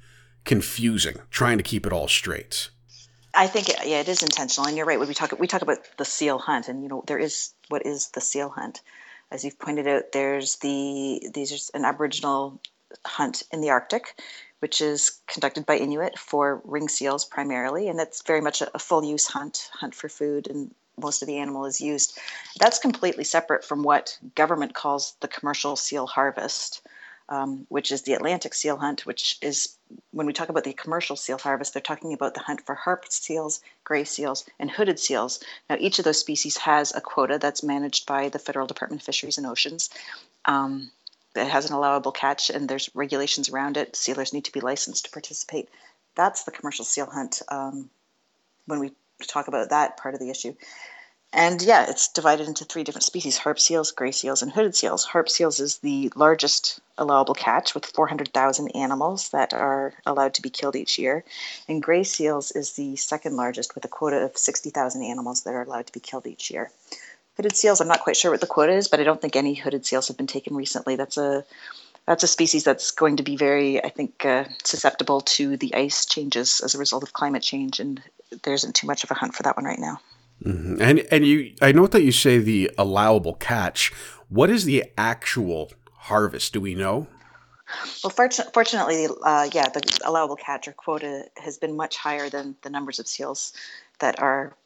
confusing 0.46 1.16
trying 1.30 1.58
to 1.58 1.62
keep 1.62 1.84
it 1.84 1.92
all 1.92 2.08
straight. 2.08 2.70
I 3.34 3.46
think 3.46 3.68
yeah, 3.68 4.00
it 4.00 4.08
is 4.08 4.22
intentional, 4.22 4.66
and 4.66 4.76
you're 4.76 4.86
right. 4.86 4.98
When 4.98 5.06
we 5.06 5.14
talk 5.14 5.38
we 5.38 5.46
talk 5.46 5.62
about 5.62 5.78
the 5.98 6.04
seal 6.04 6.38
hunt, 6.38 6.68
and 6.68 6.82
you 6.82 6.88
know 6.88 7.04
there 7.06 7.18
is 7.18 7.52
what 7.68 7.84
is 7.84 8.08
the 8.08 8.20
seal 8.20 8.48
hunt, 8.48 8.80
as 9.30 9.44
you've 9.44 9.58
pointed 9.58 9.86
out. 9.86 10.12
There's 10.12 10.56
the 10.56 11.30
these 11.34 11.52
are 11.52 11.78
an 11.78 11.84
Aboriginal 11.84 12.60
hunt 13.06 13.42
in 13.52 13.60
the 13.60 13.70
Arctic, 13.70 14.18
which 14.60 14.80
is 14.80 15.20
conducted 15.26 15.66
by 15.66 15.76
Inuit 15.76 16.18
for 16.18 16.60
ring 16.64 16.88
seals 16.88 17.24
primarily, 17.24 17.88
and 17.88 17.98
that's 17.98 18.22
very 18.22 18.40
much 18.40 18.60
a, 18.60 18.70
a 18.74 18.78
full 18.78 19.04
use 19.04 19.26
hunt, 19.26 19.70
hunt 19.72 19.94
for 19.94 20.08
food 20.08 20.48
and 20.48 20.74
most 20.98 21.22
of 21.22 21.28
the 21.28 21.38
animal 21.38 21.64
is 21.64 21.80
used. 21.80 22.18
That's 22.58 22.78
completely 22.78 23.24
separate 23.24 23.64
from 23.64 23.82
what 23.82 24.18
government 24.34 24.74
calls 24.74 25.14
the 25.20 25.28
commercial 25.28 25.76
seal 25.76 26.06
harvest, 26.06 26.82
um, 27.28 27.66
which 27.68 27.92
is 27.92 28.02
the 28.02 28.14
Atlantic 28.14 28.54
seal 28.54 28.76
hunt, 28.76 29.06
which 29.06 29.38
is 29.42 29.76
when 30.12 30.26
we 30.26 30.32
talk 30.32 30.48
about 30.48 30.64
the 30.64 30.72
commercial 30.72 31.16
seal 31.16 31.38
harvest, 31.38 31.72
they're 31.72 31.82
talking 31.82 32.12
about 32.12 32.34
the 32.34 32.40
hunt 32.40 32.64
for 32.64 32.74
harp 32.74 33.04
seals, 33.08 33.60
gray 33.84 34.04
seals, 34.04 34.44
and 34.58 34.70
hooded 34.70 34.98
seals. 34.98 35.40
Now, 35.68 35.76
each 35.78 35.98
of 35.98 36.04
those 36.04 36.18
species 36.18 36.56
has 36.58 36.94
a 36.94 37.00
quota 37.00 37.38
that's 37.38 37.62
managed 37.62 38.06
by 38.06 38.28
the 38.28 38.38
Federal 38.38 38.66
Department 38.66 39.02
of 39.02 39.06
Fisheries 39.06 39.38
and 39.38 39.46
Oceans. 39.46 39.90
Um, 40.46 40.90
that 41.38 41.50
has 41.50 41.68
an 41.70 41.76
allowable 41.76 42.12
catch, 42.12 42.50
and 42.50 42.68
there's 42.68 42.90
regulations 42.94 43.48
around 43.48 43.76
it. 43.76 43.96
Sealers 43.96 44.32
need 44.32 44.44
to 44.44 44.52
be 44.52 44.60
licensed 44.60 45.06
to 45.06 45.10
participate. 45.10 45.68
That's 46.14 46.44
the 46.44 46.50
commercial 46.50 46.84
seal 46.84 47.06
hunt. 47.06 47.42
Um, 47.48 47.90
when 48.66 48.80
we 48.80 48.92
talk 49.26 49.48
about 49.48 49.70
that 49.70 49.96
part 49.96 50.14
of 50.14 50.20
the 50.20 50.30
issue. 50.30 50.54
And 51.32 51.60
yeah, 51.60 51.84
it's 51.88 52.08
divided 52.08 52.48
into 52.48 52.64
three 52.64 52.84
different 52.84 53.04
species 53.04 53.36
harp 53.36 53.60
seals, 53.60 53.92
gray 53.92 54.12
seals, 54.12 54.40
and 54.40 54.50
hooded 54.50 54.74
seals. 54.74 55.04
Harp 55.04 55.28
seals 55.28 55.60
is 55.60 55.78
the 55.78 56.10
largest 56.16 56.80
allowable 56.96 57.34
catch 57.34 57.74
with 57.74 57.84
400,000 57.84 58.68
animals 58.70 59.28
that 59.30 59.52
are 59.52 59.92
allowed 60.06 60.34
to 60.34 60.42
be 60.42 60.48
killed 60.48 60.74
each 60.74 60.98
year. 60.98 61.24
And 61.68 61.82
gray 61.82 62.04
seals 62.04 62.50
is 62.52 62.72
the 62.72 62.96
second 62.96 63.36
largest 63.36 63.74
with 63.74 63.84
a 63.84 63.88
quota 63.88 64.16
of 64.24 64.38
60,000 64.38 65.02
animals 65.02 65.42
that 65.42 65.54
are 65.54 65.62
allowed 65.62 65.86
to 65.86 65.92
be 65.92 66.00
killed 66.00 66.26
each 66.26 66.50
year. 66.50 66.70
Hooded 67.38 67.56
seals, 67.56 67.80
I'm 67.80 67.86
not 67.86 68.00
quite 68.00 68.16
sure 68.16 68.32
what 68.32 68.40
the 68.40 68.48
quota 68.48 68.72
is, 68.72 68.88
but 68.88 68.98
I 68.98 69.04
don't 69.04 69.20
think 69.20 69.36
any 69.36 69.54
hooded 69.54 69.86
seals 69.86 70.08
have 70.08 70.16
been 70.16 70.26
taken 70.26 70.56
recently. 70.56 70.96
That's 70.96 71.16
a 71.16 71.44
that's 72.04 72.24
a 72.24 72.26
species 72.26 72.64
that's 72.64 72.90
going 72.90 73.16
to 73.18 73.22
be 73.22 73.36
very, 73.36 73.84
I 73.84 73.90
think, 73.90 74.24
uh, 74.24 74.46
susceptible 74.64 75.20
to 75.20 75.56
the 75.56 75.72
ice 75.72 76.04
changes 76.04 76.60
as 76.64 76.74
a 76.74 76.78
result 76.78 77.04
of 77.04 77.12
climate 77.12 77.44
change, 77.44 77.78
and 77.78 78.02
there 78.42 78.54
isn't 78.54 78.74
too 78.74 78.88
much 78.88 79.04
of 79.04 79.12
a 79.12 79.14
hunt 79.14 79.36
for 79.36 79.44
that 79.44 79.56
one 79.56 79.66
right 79.66 79.78
now. 79.78 80.00
Mm-hmm. 80.44 80.82
And 80.82 81.06
and 81.12 81.24
you, 81.24 81.54
I 81.62 81.70
note 81.70 81.92
that 81.92 82.02
you 82.02 82.10
say 82.10 82.38
the 82.38 82.72
allowable 82.76 83.34
catch. 83.34 83.92
What 84.28 84.50
is 84.50 84.64
the 84.64 84.90
actual 84.98 85.70
harvest? 85.92 86.52
Do 86.54 86.60
we 86.60 86.74
know? 86.74 87.06
Well, 88.02 88.10
fortunately, 88.10 88.52
fortunately 88.52 89.06
uh, 89.22 89.48
yeah, 89.52 89.68
the 89.68 90.00
allowable 90.04 90.34
catch 90.34 90.66
or 90.66 90.72
quota 90.72 91.26
has 91.36 91.56
been 91.56 91.76
much 91.76 91.98
higher 91.98 92.28
than 92.28 92.56
the 92.62 92.70
numbers 92.70 92.98
of 92.98 93.06
seals 93.06 93.52
that 94.00 94.18
are 94.18 94.56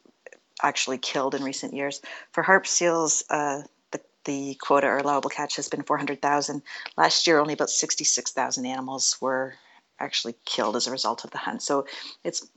actually 0.61 0.97
killed 0.97 1.35
in 1.35 1.43
recent 1.43 1.73
years. 1.73 2.01
For 2.31 2.43
harp 2.43 2.67
seals, 2.67 3.23
uh, 3.29 3.63
the 4.25 4.55
quota 4.55 4.87
or 4.87 4.97
allowable 4.97 5.29
catch 5.29 5.55
has 5.55 5.67
been 5.67 5.83
400,000. 5.83 6.61
Last 6.97 7.27
year, 7.27 7.39
only 7.39 7.53
about 7.53 7.69
66,000 7.69 8.65
animals 8.65 9.17
were 9.19 9.55
actually 9.99 10.35
killed 10.45 10.75
as 10.75 10.87
a 10.87 10.91
result 10.91 11.23
of 11.23 11.31
the 11.31 11.37
hunt. 11.37 11.61
So 11.61 11.85
it's 12.23 12.47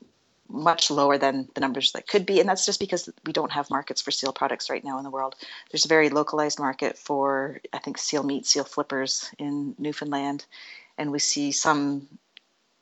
much 0.49 0.91
lower 0.91 1.19
than 1.19 1.49
the 1.55 1.61
numbers 1.61 1.93
that 1.93 2.07
could 2.07 2.25
be. 2.25 2.39
And 2.39 2.49
that's 2.49 2.65
just 2.65 2.79
because 2.79 3.09
we 3.25 3.33
don't 3.33 3.53
have 3.53 3.69
markets 3.71 4.01
for 4.01 4.11
seal 4.13 4.33
products 4.33 4.71
right 4.71 4.85
now 4.85 4.99
in 4.99 5.05
the 5.05 5.11
world. 5.11 5.35
There's 5.71 5.85
a 5.85 5.89
very 5.89 6.09
localized 6.09 6.59
market 6.59 6.97
for, 6.97 7.61
I 7.73 7.79
think, 7.79 7.99
seal 7.99 8.23
meat, 8.23 8.47
seal 8.47 8.65
flippers 8.65 9.29
in 9.39 9.75
Newfoundland. 9.79 10.47
And 10.99 11.11
we 11.11 11.19
see 11.19 11.53
some 11.53 12.09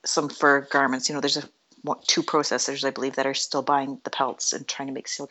some 0.04 0.28
fur 0.28 0.60
garments. 0.60 1.08
You 1.08 1.14
know, 1.14 1.22
there's 1.22 1.38
a 1.38 1.48
two 2.06 2.22
processors, 2.22 2.84
I 2.84 2.90
believe, 2.90 3.16
that 3.16 3.26
are 3.26 3.34
still 3.34 3.62
buying 3.62 4.00
the 4.04 4.10
pelts 4.10 4.52
and 4.52 4.66
trying 4.66 4.88
to 4.88 4.94
make 4.94 5.08
seal 5.08 5.28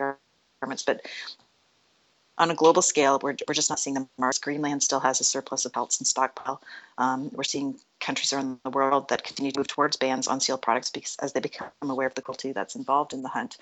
garments. 0.62 0.84
But 0.84 1.06
on 2.38 2.50
a 2.50 2.56
global 2.56 2.82
scale, 2.82 3.20
we're, 3.22 3.36
we're 3.48 3.54
just 3.54 3.70
not 3.70 3.80
seeing 3.80 3.94
the 3.94 4.08
marks. 4.18 4.40
Greenland 4.40 4.82
still 4.82 5.00
has 5.00 5.20
a 5.20 5.24
surplus 5.24 5.66
of 5.66 5.74
pelts 5.74 6.00
and 6.00 6.08
stockpile. 6.08 6.62
Um, 6.98 7.30
we're 7.34 7.44
seeing 7.44 7.80
countries 8.00 8.34
around 8.34 8.60
the 8.64 8.72
world 8.72 9.10
that 9.10 9.24
continue 9.24 9.52
to 9.52 9.60
move 9.60 9.68
towards 9.68 9.98
bans 9.98 10.28
on 10.28 10.40
seal 10.40 10.58
products 10.58 10.90
because 10.90 11.16
as 11.22 11.34
they 11.34 11.40
become 11.40 11.70
aware 11.82 12.08
of 12.08 12.16
the 12.16 12.22
cruelty 12.22 12.52
that's 12.52 12.76
involved 12.76 13.14
in 13.14 13.22
the 13.22 13.30
hunt. 13.30 13.58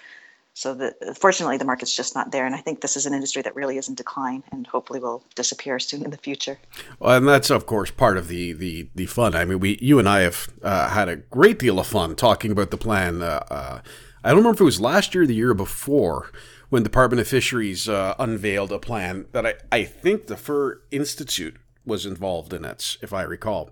So 0.54 0.74
the, 0.74 1.16
fortunately, 1.18 1.58
the 1.58 1.66
market's 1.66 1.96
just 1.96 2.14
not 2.14 2.32
there, 2.32 2.46
and 2.46 2.54
I 2.54 2.60
think 2.60 2.82
this 2.82 2.98
is 2.98 3.06
an 3.06 3.14
industry 3.14 3.42
that 3.42 3.56
really 3.56 3.78
is 3.78 3.88
in 3.88 3.96
decline, 3.96 4.44
and 4.52 4.68
hopefully 4.68 5.00
will 5.00 5.24
disappear 5.34 5.80
soon 5.80 6.04
in 6.04 6.12
the 6.12 6.18
future. 6.18 6.60
Well, 7.00 7.16
and 7.16 7.28
that's 7.28 7.50
of 7.50 7.66
course 7.66 7.90
part 7.90 8.18
of 8.18 8.28
the 8.28 8.52
the 8.54 8.90
the 8.94 9.06
fun. 9.06 9.34
I 9.34 9.46
mean, 9.46 9.60
we 9.60 9.78
you 9.82 9.98
and 9.98 10.10
I 10.10 10.22
have 10.22 10.50
uh, 10.62 10.90
had 10.90 11.08
a 11.08 11.16
great 11.16 11.58
deal 11.58 11.80
of 11.80 11.88
fun 11.88 12.16
talking 12.16 12.52
about 12.52 12.70
the 12.70 12.78
plan. 12.78 13.22
Uh, 13.22 13.46
uh, 13.50 13.82
I 14.24 14.30
don't 14.30 14.40
remember 14.40 14.58
if 14.58 14.62
it 14.62 14.66
was 14.66 14.82
last 14.82 15.16
year 15.16 15.24
or 15.24 15.28
the 15.28 15.36
year 15.36 15.54
before 15.54 16.32
when 16.70 16.84
Department 16.84 17.20
of 17.20 17.28
Fisheries 17.28 17.90
uh, 17.90 18.16
unveiled 18.20 18.72
a 18.72 18.80
plan 18.80 19.26
that 19.32 19.46
I, 19.46 19.54
I 19.72 19.84
think 19.84 20.28
the 20.28 20.38
Fur 20.38 20.82
Institute 20.92 21.58
was 21.86 22.06
involved 22.06 22.54
in 22.54 22.64
it, 22.64 22.98
if 23.02 23.14
I 23.14 23.24
recall, 23.24 23.72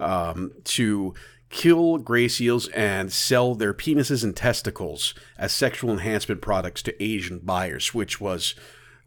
um, 0.00 0.52
to 0.64 1.14
kill 1.50 1.98
gray 1.98 2.28
seals 2.28 2.68
and 2.68 3.12
sell 3.12 3.54
their 3.54 3.74
penises 3.74 4.22
and 4.22 4.36
testicles 4.36 5.14
as 5.38 5.52
sexual 5.52 5.90
enhancement 5.90 6.42
products 6.42 6.82
to 6.82 7.02
Asian 7.02 7.38
buyers, 7.38 7.94
which 7.94 8.20
was 8.20 8.54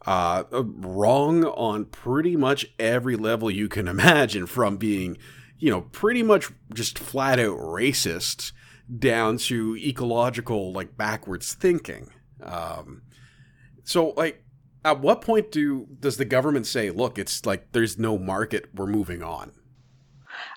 uh, 0.06 0.44
wrong 0.52 1.46
on 1.46 1.86
pretty 1.86 2.36
much 2.36 2.66
every 2.80 3.16
level 3.16 3.52
you 3.52 3.70
can 3.70 3.88
imagine, 3.88 4.46
from 4.46 4.78
being, 4.78 5.18
you 5.60 5.70
know, 5.70 5.82
pretty 5.82 6.24
much 6.24 6.50
just 6.74 6.98
flat 6.98 7.40
out 7.40 7.58
racist 7.58 8.52
down 8.98 9.38
to 9.38 9.78
ecological, 9.78 10.74
like 10.74 10.98
backwards 10.98 11.54
thinking. 11.54 12.12
Um, 12.44 13.04
so, 13.84 14.10
like, 14.18 14.44
at 14.84 15.00
what 15.00 15.22
point 15.22 15.52
do 15.52 15.88
does 16.00 16.18
the 16.18 16.26
government 16.26 16.66
say, 16.66 16.90
"Look, 16.90 17.20
it's 17.20 17.46
like 17.46 17.72
there's 17.72 18.00
no 18.00 18.18
market. 18.18 18.70
We're 18.74 18.88
moving 18.88 19.22
on"? 19.22 19.52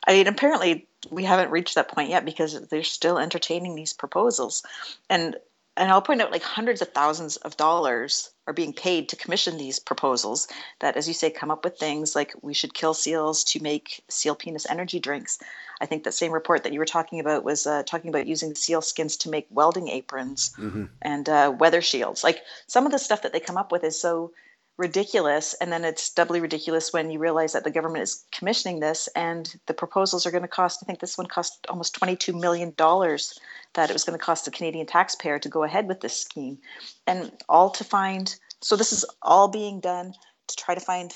I 0.06 0.12
mean, 0.12 0.26
apparently 0.26 0.86
we 1.10 1.24
haven't 1.24 1.50
reached 1.50 1.74
that 1.74 1.88
point 1.88 2.10
yet 2.10 2.24
because 2.24 2.68
they're 2.68 2.82
still 2.82 3.18
entertaining 3.18 3.74
these 3.74 3.92
proposals, 3.92 4.62
and 5.08 5.36
and 5.76 5.90
I'll 5.90 6.02
point 6.02 6.22
out 6.22 6.30
like 6.30 6.42
hundreds 6.42 6.82
of 6.82 6.92
thousands 6.92 7.36
of 7.38 7.56
dollars 7.56 8.30
are 8.46 8.52
being 8.52 8.72
paid 8.72 9.08
to 9.08 9.16
commission 9.16 9.56
these 9.56 9.78
proposals 9.78 10.46
that, 10.80 10.96
as 10.96 11.08
you 11.08 11.14
say, 11.14 11.30
come 11.30 11.50
up 11.50 11.64
with 11.64 11.78
things 11.78 12.14
like 12.14 12.32
we 12.42 12.54
should 12.54 12.74
kill 12.74 12.94
seals 12.94 13.42
to 13.44 13.62
make 13.62 14.04
seal 14.08 14.34
penis 14.36 14.66
energy 14.68 15.00
drinks. 15.00 15.38
I 15.80 15.86
think 15.86 16.04
that 16.04 16.12
same 16.12 16.30
report 16.30 16.62
that 16.62 16.72
you 16.72 16.78
were 16.78 16.84
talking 16.84 17.18
about 17.18 17.42
was 17.42 17.66
uh, 17.66 17.82
talking 17.82 18.10
about 18.10 18.28
using 18.28 18.54
seal 18.54 18.82
skins 18.82 19.16
to 19.18 19.30
make 19.30 19.46
welding 19.50 19.88
aprons 19.88 20.54
mm-hmm. 20.58 20.84
and 21.02 21.28
uh, 21.28 21.52
weather 21.58 21.82
shields. 21.82 22.22
Like 22.22 22.42
some 22.66 22.86
of 22.86 22.92
the 22.92 22.98
stuff 22.98 23.22
that 23.22 23.32
they 23.32 23.40
come 23.40 23.56
up 23.56 23.72
with 23.72 23.82
is 23.82 24.00
so 24.00 24.32
ridiculous 24.76 25.54
and 25.60 25.72
then 25.72 25.84
it's 25.84 26.10
doubly 26.10 26.40
ridiculous 26.40 26.92
when 26.92 27.10
you 27.10 27.18
realize 27.18 27.52
that 27.52 27.62
the 27.62 27.70
government 27.70 28.02
is 28.02 28.24
commissioning 28.32 28.80
this 28.80 29.08
and 29.14 29.54
the 29.66 29.74
proposals 29.74 30.26
are 30.26 30.32
going 30.32 30.42
to 30.42 30.48
cost 30.48 30.80
i 30.82 30.86
think 30.86 30.98
this 30.98 31.16
one 31.16 31.28
cost 31.28 31.64
almost 31.68 31.94
22 31.94 32.32
million 32.32 32.72
dollars 32.76 33.38
that 33.74 33.90
it 33.90 33.92
was 33.92 34.04
going 34.04 34.18
to 34.18 34.24
cost 34.24 34.44
the 34.44 34.50
canadian 34.50 34.86
taxpayer 34.86 35.38
to 35.38 35.48
go 35.48 35.62
ahead 35.62 35.86
with 35.86 36.00
this 36.00 36.16
scheme. 36.16 36.58
And 37.06 37.30
all 37.48 37.70
to 37.70 37.84
find 37.84 38.34
so 38.62 38.76
this 38.76 38.92
is 38.92 39.04
all 39.20 39.48
being 39.48 39.80
done 39.80 40.14
to 40.46 40.56
try 40.56 40.74
to 40.74 40.80
find 40.80 41.12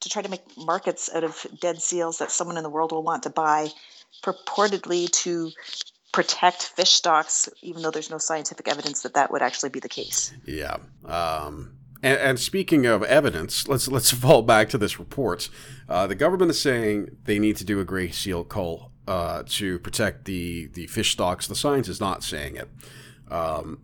to 0.00 0.08
try 0.08 0.20
to 0.20 0.28
make 0.28 0.42
markets 0.56 1.08
out 1.14 1.24
of 1.24 1.46
dead 1.60 1.80
seals 1.80 2.18
that 2.18 2.30
someone 2.30 2.56
in 2.56 2.64
the 2.64 2.70
world 2.70 2.92
will 2.92 3.04
want 3.04 3.22
to 3.22 3.30
buy 3.30 3.68
purportedly 4.22 5.10
to 5.10 5.50
protect 6.12 6.62
fish 6.62 6.90
stocks 6.90 7.48
even 7.62 7.82
though 7.82 7.90
there's 7.90 8.10
no 8.10 8.18
scientific 8.18 8.68
evidence 8.68 9.02
that 9.02 9.14
that 9.14 9.30
would 9.30 9.42
actually 9.42 9.70
be 9.70 9.80
the 9.80 9.88
case. 9.88 10.32
Yeah 10.44 10.76
um 11.06 11.72
and, 12.02 12.18
and, 12.18 12.40
speaking 12.40 12.86
of 12.86 13.02
evidence, 13.04 13.68
let's 13.68 13.88
let's 13.88 14.10
fall 14.24 14.42
back 14.42 14.68
to 14.70 14.78
this 14.78 14.98
report. 14.98 15.48
Uh, 15.88 16.06
the 16.06 16.14
government 16.14 16.50
is 16.50 16.60
saying 16.60 17.16
they 17.24 17.38
need 17.38 17.56
to 17.56 17.64
do 17.64 17.80
a 17.80 17.84
gray 17.84 18.10
seal 18.10 18.44
cull 18.44 18.92
uh, 19.06 19.42
to 19.46 19.78
protect 19.78 20.24
the 20.24 20.66
the 20.66 20.86
fish 20.88 21.12
stocks. 21.12 21.46
The 21.46 21.54
science 21.54 21.88
is 21.88 22.00
not 22.00 22.22
saying 22.22 22.56
it. 22.56 22.68
Um, 23.30 23.82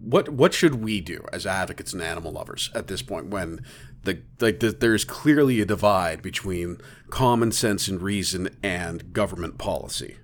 what 0.00 0.28
what 0.30 0.54
should 0.54 0.76
we 0.76 1.00
do 1.00 1.24
as 1.32 1.46
advocates 1.46 1.92
and 1.92 2.02
animal 2.02 2.32
lovers 2.32 2.70
at 2.74 2.86
this 2.86 3.02
point 3.02 3.26
when 3.26 3.64
the 4.02 4.22
like 4.40 4.60
the, 4.60 4.72
there's 4.72 5.04
clearly 5.04 5.60
a 5.60 5.66
divide 5.66 6.22
between 6.22 6.78
common 7.10 7.52
sense 7.52 7.88
and 7.88 8.00
reason 8.00 8.56
and 8.62 9.12
government 9.12 9.58
policy? 9.58 10.16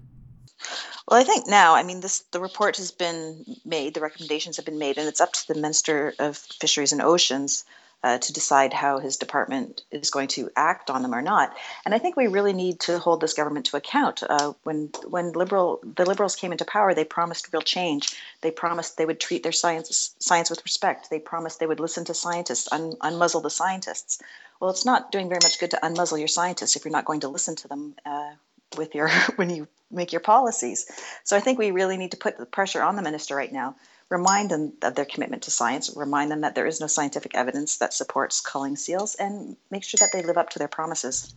Well, 1.09 1.21
I 1.21 1.25
think 1.25 1.47
now, 1.47 1.75
I 1.75 1.85
mean, 1.85 2.01
this 2.01 2.25
the 2.33 2.41
report 2.41 2.79
has 2.79 2.91
been 2.91 3.45
made, 3.65 3.95
the 3.95 4.01
recommendations 4.01 4.57
have 4.57 4.65
been 4.65 4.79
made, 4.79 4.99
and 4.99 5.07
it's 5.07 5.21
up 5.21 5.33
to 5.35 5.49
the 5.49 5.55
Minister 5.55 6.15
of 6.19 6.37
Fisheries 6.37 6.93
and 6.93 7.01
Oceans 7.01 7.65
uh, 8.03 8.19
to 8.19 8.33
decide 8.33 8.73
how 8.73 8.99
his 8.99 9.17
department 9.17 9.83
is 9.93 10.11
going 10.11 10.27
to 10.29 10.51
act 10.57 10.91
on 10.91 11.03
them 11.03 11.15
or 11.15 11.23
not. 11.23 11.57
And 11.85 11.95
I 11.95 11.99
think 11.99 12.17
we 12.17 12.27
really 12.27 12.53
need 12.53 12.81
to 12.81 12.99
hold 12.99 13.21
this 13.21 13.35
government 13.35 13.67
to 13.67 13.77
account. 13.77 14.25
Uh, 14.29 14.55
when 14.65 14.91
when 15.09 15.31
liberal 15.33 15.81
the 15.83 16.05
liberals 16.05 16.35
came 16.35 16.51
into 16.51 16.65
power, 16.65 16.93
they 16.93 17.05
promised 17.05 17.53
real 17.53 17.63
change. 17.63 18.15
They 18.41 18.51
promised 18.51 18.97
they 18.97 19.07
would 19.07 19.21
treat 19.21 19.45
their 19.45 19.53
science 19.53 20.15
science 20.19 20.51
with 20.51 20.65
respect. 20.65 21.09
They 21.09 21.21
promised 21.21 21.61
they 21.61 21.67
would 21.69 21.81
listen 21.81 22.05
to 22.07 22.15
scientists, 22.15 22.69
un, 22.73 22.95
unmuzzle 23.01 23.45
the 23.45 23.51
scientists. 23.51 24.21
Well, 24.59 24.71
it's 24.71 24.85
not 24.85 25.13
doing 25.13 25.29
very 25.29 25.41
much 25.43 25.61
good 25.61 25.71
to 25.71 25.81
unmuzzle 25.85 26.19
your 26.19 26.29
scientists 26.29 26.75
if 26.75 26.85
you're 26.85 26.93
not 26.93 27.05
going 27.05 27.21
to 27.21 27.29
listen 27.29 27.55
to 27.57 27.69
them 27.69 27.95
uh, 28.05 28.33
with 28.77 28.95
your 28.95 29.09
when 29.37 29.51
you 29.51 29.69
make 29.91 30.13
your 30.13 30.21
policies. 30.21 30.87
So 31.25 31.37
I 31.37 31.41
think 31.41 31.59
we 31.59 31.71
really 31.71 31.97
need 31.97 32.11
to 32.11 32.17
put 32.17 32.39
the 32.39 32.47
pressure 32.47 32.83
on 32.83 32.97
the 32.97 33.03
minister 33.03 33.37
right 33.37 33.53
now. 33.53 33.77
Remind 34.09 34.51
them 34.51 34.73
of 34.83 34.95
their 34.95 35.05
commitment 35.05 35.43
to 35.45 35.51
science. 35.51 35.93
Remind 35.97 36.31
them 36.31 36.43
that 36.43 36.55
there 36.55 36.67
is 36.67 36.81
no 36.81 36.87
scientific 36.87 37.35
evidence 37.35 37.79
that 37.79 37.93
supports 37.93 38.41
culling 38.41 38.77
seals, 38.77 39.17
and 39.17 39.57
make 39.71 39.83
sure 39.83 39.99
that 39.99 40.11
they 40.13 40.23
live 40.23 40.39
up 40.39 40.51
to 40.51 40.59
their 40.59 40.69
promises. 40.69 41.35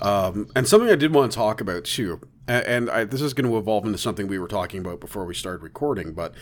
Um, 0.00 0.48
and 0.56 0.66
something 0.66 0.90
I 0.90 0.96
did 0.96 1.14
want 1.14 1.30
to 1.30 1.36
talk 1.36 1.60
about 1.60 1.84
too, 1.84 2.20
and, 2.48 2.90
I, 2.90 3.04
this 3.04 3.20
is 3.20 3.34
going 3.34 3.48
to 3.48 3.56
evolve 3.56 3.84
into 3.84 3.98
something 3.98 4.26
we 4.26 4.38
were 4.38 4.48
talking 4.48 4.80
about 4.80 5.00
before 5.00 5.24
we 5.24 5.34
started 5.34 5.62
recording, 5.62 6.12
but 6.12 6.34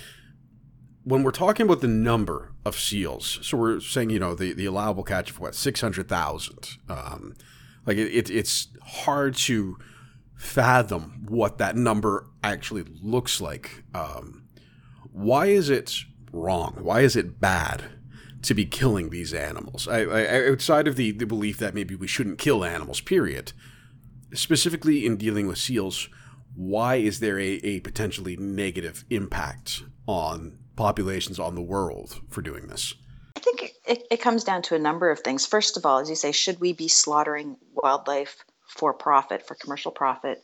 when 1.04 1.22
we're 1.22 1.30
talking 1.30 1.66
about 1.66 1.80
the 1.80 1.88
number 1.88 2.52
of 2.64 2.78
seals, 2.78 3.38
so 3.42 3.56
we're 3.56 3.80
saying 3.80 4.10
you 4.10 4.18
know 4.18 4.34
the, 4.34 4.52
the 4.52 4.66
allowable 4.66 5.02
catch 5.02 5.30
of 5.30 5.40
what 5.40 5.54
six 5.54 5.80
hundred 5.80 6.08
thousand, 6.08 6.78
um, 6.88 7.34
like 7.86 7.96
it, 7.96 8.08
it, 8.08 8.30
it's 8.30 8.68
hard 8.82 9.34
to 9.34 9.76
fathom 10.40 11.26
what 11.28 11.58
that 11.58 11.76
number 11.76 12.26
actually 12.42 12.82
looks 13.02 13.42
like. 13.42 13.84
Um, 13.94 14.44
why 15.12 15.46
is 15.46 15.68
it 15.68 15.94
wrong? 16.32 16.78
Why 16.80 17.00
is 17.00 17.14
it 17.14 17.40
bad 17.40 17.84
to 18.42 18.54
be 18.54 18.64
killing 18.64 19.10
these 19.10 19.34
animals? 19.34 19.86
I, 19.86 20.00
I, 20.00 20.48
outside 20.50 20.88
of 20.88 20.96
the, 20.96 21.10
the 21.12 21.26
belief 21.26 21.58
that 21.58 21.74
maybe 21.74 21.94
we 21.94 22.06
shouldn't 22.06 22.38
kill 22.38 22.64
animals, 22.64 23.02
period. 23.02 23.52
Specifically 24.32 25.04
in 25.04 25.18
dealing 25.18 25.46
with 25.46 25.58
seals, 25.58 26.08
why 26.56 26.96
is 26.96 27.20
there 27.20 27.38
a, 27.38 27.56
a 27.56 27.80
potentially 27.80 28.36
negative 28.38 29.04
impact 29.10 29.82
on 30.06 30.56
populations 30.74 31.38
on 31.38 31.54
the 31.54 31.60
world 31.60 32.18
for 32.30 32.40
doing 32.40 32.66
this? 32.68 32.94
I 33.36 33.40
think 33.40 33.72
it, 33.86 34.06
it 34.10 34.22
comes 34.22 34.42
down 34.42 34.62
to 34.62 34.74
a 34.74 34.78
number 34.78 35.10
of 35.10 35.20
things. 35.20 35.44
First 35.44 35.76
of 35.76 35.84
all, 35.84 35.98
as 35.98 36.08
you 36.08 36.16
say, 36.16 36.32
should 36.32 36.60
we 36.60 36.72
be 36.72 36.88
slaughtering 36.88 37.58
wildlife 37.74 38.42
for 38.70 38.94
profit, 38.94 39.46
for 39.46 39.54
commercial 39.54 39.90
profit? 39.90 40.42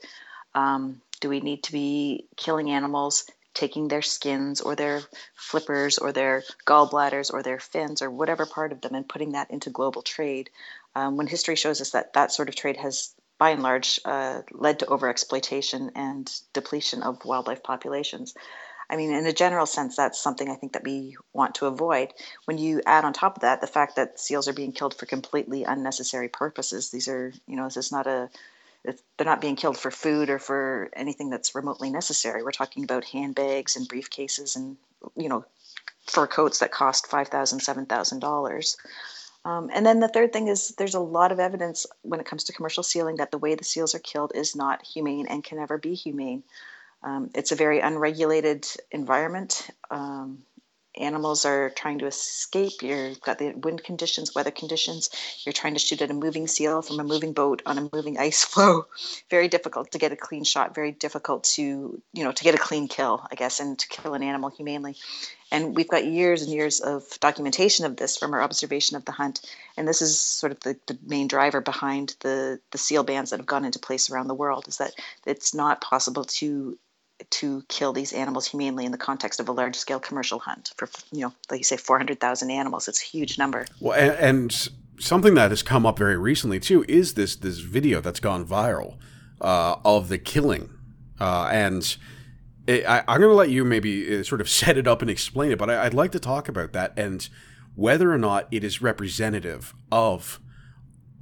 Um, 0.54 1.00
do 1.20 1.28
we 1.28 1.40
need 1.40 1.62
to 1.64 1.72
be 1.72 2.26
killing 2.36 2.70
animals, 2.70 3.24
taking 3.54 3.88
their 3.88 4.02
skins 4.02 4.60
or 4.60 4.74
their 4.74 5.00
flippers 5.34 5.98
or 5.98 6.12
their 6.12 6.42
gallbladders 6.66 7.32
or 7.32 7.42
their 7.42 7.58
fins 7.58 8.02
or 8.02 8.10
whatever 8.10 8.44
part 8.46 8.72
of 8.72 8.80
them 8.80 8.94
and 8.94 9.08
putting 9.08 9.32
that 9.32 9.50
into 9.50 9.70
global 9.70 10.02
trade? 10.02 10.50
Um, 10.94 11.16
when 11.16 11.26
history 11.26 11.56
shows 11.56 11.80
us 11.80 11.90
that 11.90 12.12
that 12.14 12.32
sort 12.32 12.48
of 12.48 12.56
trade 12.56 12.76
has 12.78 13.14
by 13.38 13.50
and 13.50 13.62
large 13.62 14.00
uh, 14.04 14.42
led 14.52 14.78
to 14.78 14.86
overexploitation 14.86 15.90
and 15.94 16.30
depletion 16.52 17.02
of 17.02 17.24
wildlife 17.24 17.62
populations. 17.62 18.34
I 18.88 18.96
mean, 18.96 19.12
in 19.12 19.26
a 19.26 19.32
general 19.32 19.66
sense, 19.66 19.96
that's 19.96 20.20
something 20.20 20.48
I 20.48 20.54
think 20.54 20.72
that 20.72 20.84
we 20.84 21.16
want 21.32 21.56
to 21.56 21.66
avoid. 21.66 22.12
When 22.44 22.58
you 22.58 22.82
add 22.86 23.04
on 23.04 23.12
top 23.12 23.36
of 23.36 23.42
that 23.42 23.60
the 23.60 23.66
fact 23.66 23.96
that 23.96 24.20
seals 24.20 24.48
are 24.48 24.52
being 24.52 24.72
killed 24.72 24.94
for 24.94 25.06
completely 25.06 25.64
unnecessary 25.64 26.28
purposes, 26.28 26.90
these 26.90 27.08
are, 27.08 27.32
you 27.46 27.56
know, 27.56 27.64
this 27.64 27.76
is 27.76 27.92
not 27.92 28.06
a, 28.06 28.30
they're 28.84 29.24
not 29.24 29.40
being 29.40 29.56
killed 29.56 29.76
for 29.76 29.90
food 29.90 30.30
or 30.30 30.38
for 30.38 30.88
anything 30.94 31.30
that's 31.30 31.54
remotely 31.54 31.90
necessary. 31.90 32.42
We're 32.42 32.52
talking 32.52 32.84
about 32.84 33.04
handbags 33.04 33.76
and 33.76 33.88
briefcases 33.88 34.54
and, 34.54 34.76
you 35.16 35.28
know, 35.28 35.44
fur 36.06 36.26
coats 36.26 36.60
that 36.60 36.70
cost 36.70 37.10
$5,000, 37.10 37.28
$7,000. 37.28 38.76
Um, 39.44 39.70
and 39.72 39.86
then 39.86 40.00
the 40.00 40.08
third 40.08 40.32
thing 40.32 40.48
is 40.48 40.74
there's 40.76 40.94
a 40.94 41.00
lot 41.00 41.32
of 41.32 41.38
evidence 41.38 41.86
when 42.02 42.18
it 42.20 42.26
comes 42.26 42.44
to 42.44 42.52
commercial 42.52 42.82
sealing 42.82 43.16
that 43.16 43.30
the 43.30 43.38
way 43.38 43.54
the 43.54 43.64
seals 43.64 43.94
are 43.94 44.00
killed 44.00 44.32
is 44.34 44.56
not 44.56 44.84
humane 44.84 45.26
and 45.28 45.44
can 45.44 45.58
never 45.58 45.78
be 45.78 45.94
humane. 45.94 46.42
Um, 47.06 47.30
it's 47.36 47.52
a 47.52 47.56
very 47.56 47.78
unregulated 47.78 48.66
environment. 48.90 49.70
Um, 49.92 50.42
animals 50.96 51.44
are 51.44 51.70
trying 51.70 52.00
to 52.00 52.06
escape. 52.06 52.82
You've 52.82 53.20
got 53.20 53.38
the 53.38 53.52
wind 53.52 53.84
conditions, 53.84 54.34
weather 54.34 54.50
conditions. 54.50 55.10
You're 55.44 55.52
trying 55.52 55.74
to 55.74 55.78
shoot 55.78 56.02
at 56.02 56.10
a 56.10 56.14
moving 56.14 56.48
seal 56.48 56.82
from 56.82 56.98
a 56.98 57.04
moving 57.04 57.32
boat 57.32 57.62
on 57.64 57.78
a 57.78 57.88
moving 57.92 58.18
ice 58.18 58.44
floe. 58.52 58.86
Very 59.30 59.46
difficult 59.46 59.92
to 59.92 59.98
get 59.98 60.10
a 60.10 60.16
clean 60.16 60.42
shot. 60.42 60.74
Very 60.74 60.90
difficult 60.90 61.44
to 61.54 62.02
you 62.12 62.24
know 62.24 62.32
to 62.32 62.44
get 62.44 62.56
a 62.56 62.58
clean 62.58 62.88
kill, 62.88 63.24
I 63.30 63.36
guess, 63.36 63.60
and 63.60 63.78
to 63.78 63.88
kill 63.88 64.14
an 64.14 64.24
animal 64.24 64.50
humanely. 64.50 64.96
And 65.52 65.76
we've 65.76 65.88
got 65.88 66.04
years 66.04 66.42
and 66.42 66.52
years 66.52 66.80
of 66.80 67.04
documentation 67.20 67.86
of 67.86 67.96
this 67.96 68.16
from 68.16 68.34
our 68.34 68.42
observation 68.42 68.96
of 68.96 69.04
the 69.04 69.12
hunt. 69.12 69.48
And 69.76 69.86
this 69.86 70.02
is 70.02 70.20
sort 70.20 70.50
of 70.50 70.58
the, 70.60 70.76
the 70.88 70.98
main 71.06 71.28
driver 71.28 71.60
behind 71.60 72.16
the, 72.18 72.58
the 72.72 72.78
seal 72.78 73.04
bans 73.04 73.30
that 73.30 73.38
have 73.38 73.46
gone 73.46 73.64
into 73.64 73.78
place 73.78 74.10
around 74.10 74.26
the 74.26 74.34
world 74.34 74.66
is 74.66 74.78
that 74.78 74.94
it's 75.24 75.54
not 75.54 75.80
possible 75.80 76.24
to 76.24 76.76
to 77.30 77.62
kill 77.68 77.92
these 77.92 78.12
animals 78.12 78.46
humanely 78.46 78.84
in 78.84 78.92
the 78.92 78.98
context 78.98 79.40
of 79.40 79.48
a 79.48 79.52
large 79.52 79.76
scale 79.76 80.00
commercial 80.00 80.38
hunt 80.38 80.72
for 80.76 80.88
you 81.12 81.22
know 81.22 81.32
like 81.50 81.58
you 81.58 81.64
say 81.64 81.76
400,000 81.76 82.50
animals. 82.50 82.88
It's 82.88 83.02
a 83.02 83.04
huge 83.04 83.38
number. 83.38 83.66
Well 83.80 83.98
and, 83.98 84.12
and, 84.12 84.68
something 84.98 85.34
that 85.34 85.50
has 85.50 85.62
come 85.62 85.84
up 85.84 85.98
very 85.98 86.16
recently 86.16 86.58
too 86.58 86.82
is 86.88 87.14
this 87.14 87.36
this 87.36 87.58
video 87.58 88.00
that's 88.00 88.20
gone 88.20 88.46
viral 88.46 88.96
uh, 89.42 89.76
of 89.84 90.08
the 90.08 90.18
killing. 90.18 90.70
Uh, 91.20 91.48
and 91.52 91.96
it, 92.66 92.84
I, 92.88 93.00
am 93.00 93.20
going 93.20 93.30
to 93.30 93.34
let 93.34 93.50
you 93.50 93.64
maybe 93.64 94.18
uh, 94.18 94.22
sort 94.22 94.40
of 94.40 94.48
set 94.60 94.78
it 94.78 94.86
up 94.86 95.02
and 95.02 95.10
explain 95.10 95.52
it 95.52 95.58
but 95.58 95.70
I, 95.70 95.84
I'd 95.84 95.94
like 95.94 96.12
to 96.12 96.18
talk 96.18 96.48
about 96.48 96.72
that 96.72 96.92
and 96.96 97.28
whether 97.74 98.10
or 98.10 98.18
not 98.18 98.48
it 98.50 98.64
is 98.64 98.80
representative 98.80 99.74
of 99.92 100.40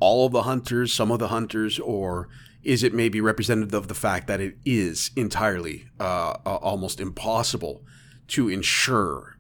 all 0.00 0.26
of 0.26 0.32
the 0.32 0.42
hunters 0.42 0.92
some 0.92 1.10
of 1.10 1.18
the 1.18 1.28
hunters 1.28 1.78
or 1.80 2.28
is 2.64 2.82
it 2.82 2.94
maybe 2.94 3.20
representative 3.20 3.74
of 3.74 3.88
the 3.88 3.94
fact 3.94 4.26
that 4.26 4.40
it 4.40 4.56
is 4.64 5.10
entirely 5.16 5.86
uh, 6.00 6.36
uh, 6.44 6.56
almost 6.56 7.00
impossible 7.00 7.84
to 8.28 8.48
ensure 8.48 9.36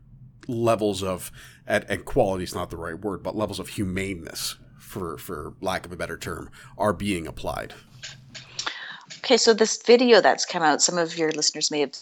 levels 0.46 1.02
of 1.02 1.32
and, 1.66 1.84
and 1.88 2.04
quality 2.04 2.44
is 2.44 2.54
not 2.54 2.70
the 2.70 2.76
right 2.76 2.98
word, 2.98 3.22
but 3.22 3.36
levels 3.36 3.58
of 3.58 3.68
humaneness, 3.68 4.56
for 4.78 5.16
for 5.18 5.54
lack 5.60 5.86
of 5.86 5.92
a 5.92 5.96
better 5.96 6.16
term, 6.16 6.50
are 6.76 6.92
being 6.92 7.26
applied. 7.26 7.74
Okay, 9.18 9.36
so 9.38 9.54
this 9.54 9.82
video 9.82 10.20
that's 10.20 10.44
come 10.44 10.62
out, 10.62 10.82
some 10.82 10.98
of 10.98 11.16
your 11.16 11.32
listeners 11.32 11.70
may 11.70 11.80
have 11.80 11.96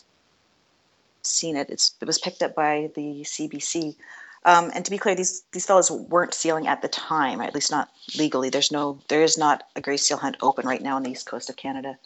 seen 1.22 1.56
it. 1.56 1.70
It's, 1.70 1.94
it 2.00 2.04
was 2.04 2.18
picked 2.18 2.42
up 2.42 2.54
by 2.56 2.90
the 2.96 3.22
CBC. 3.22 3.94
Um, 4.44 4.72
and 4.74 4.84
to 4.84 4.90
be 4.90 4.98
clear, 4.98 5.14
these 5.14 5.44
these 5.52 5.66
fellows 5.66 5.90
weren't 5.90 6.34
sealing 6.34 6.66
at 6.66 6.82
the 6.82 6.88
time, 6.88 7.40
at 7.40 7.54
least 7.54 7.70
not 7.70 7.90
legally. 8.18 8.50
There's 8.50 8.72
no, 8.72 8.98
there 9.08 9.22
is 9.22 9.38
not 9.38 9.62
a 9.76 9.80
gray 9.80 9.96
seal 9.96 10.16
hunt 10.16 10.36
open 10.42 10.66
right 10.66 10.82
now 10.82 10.96
on 10.96 11.04
the 11.04 11.10
east 11.10 11.26
coast 11.26 11.48
of 11.48 11.56
Canada. 11.56 11.96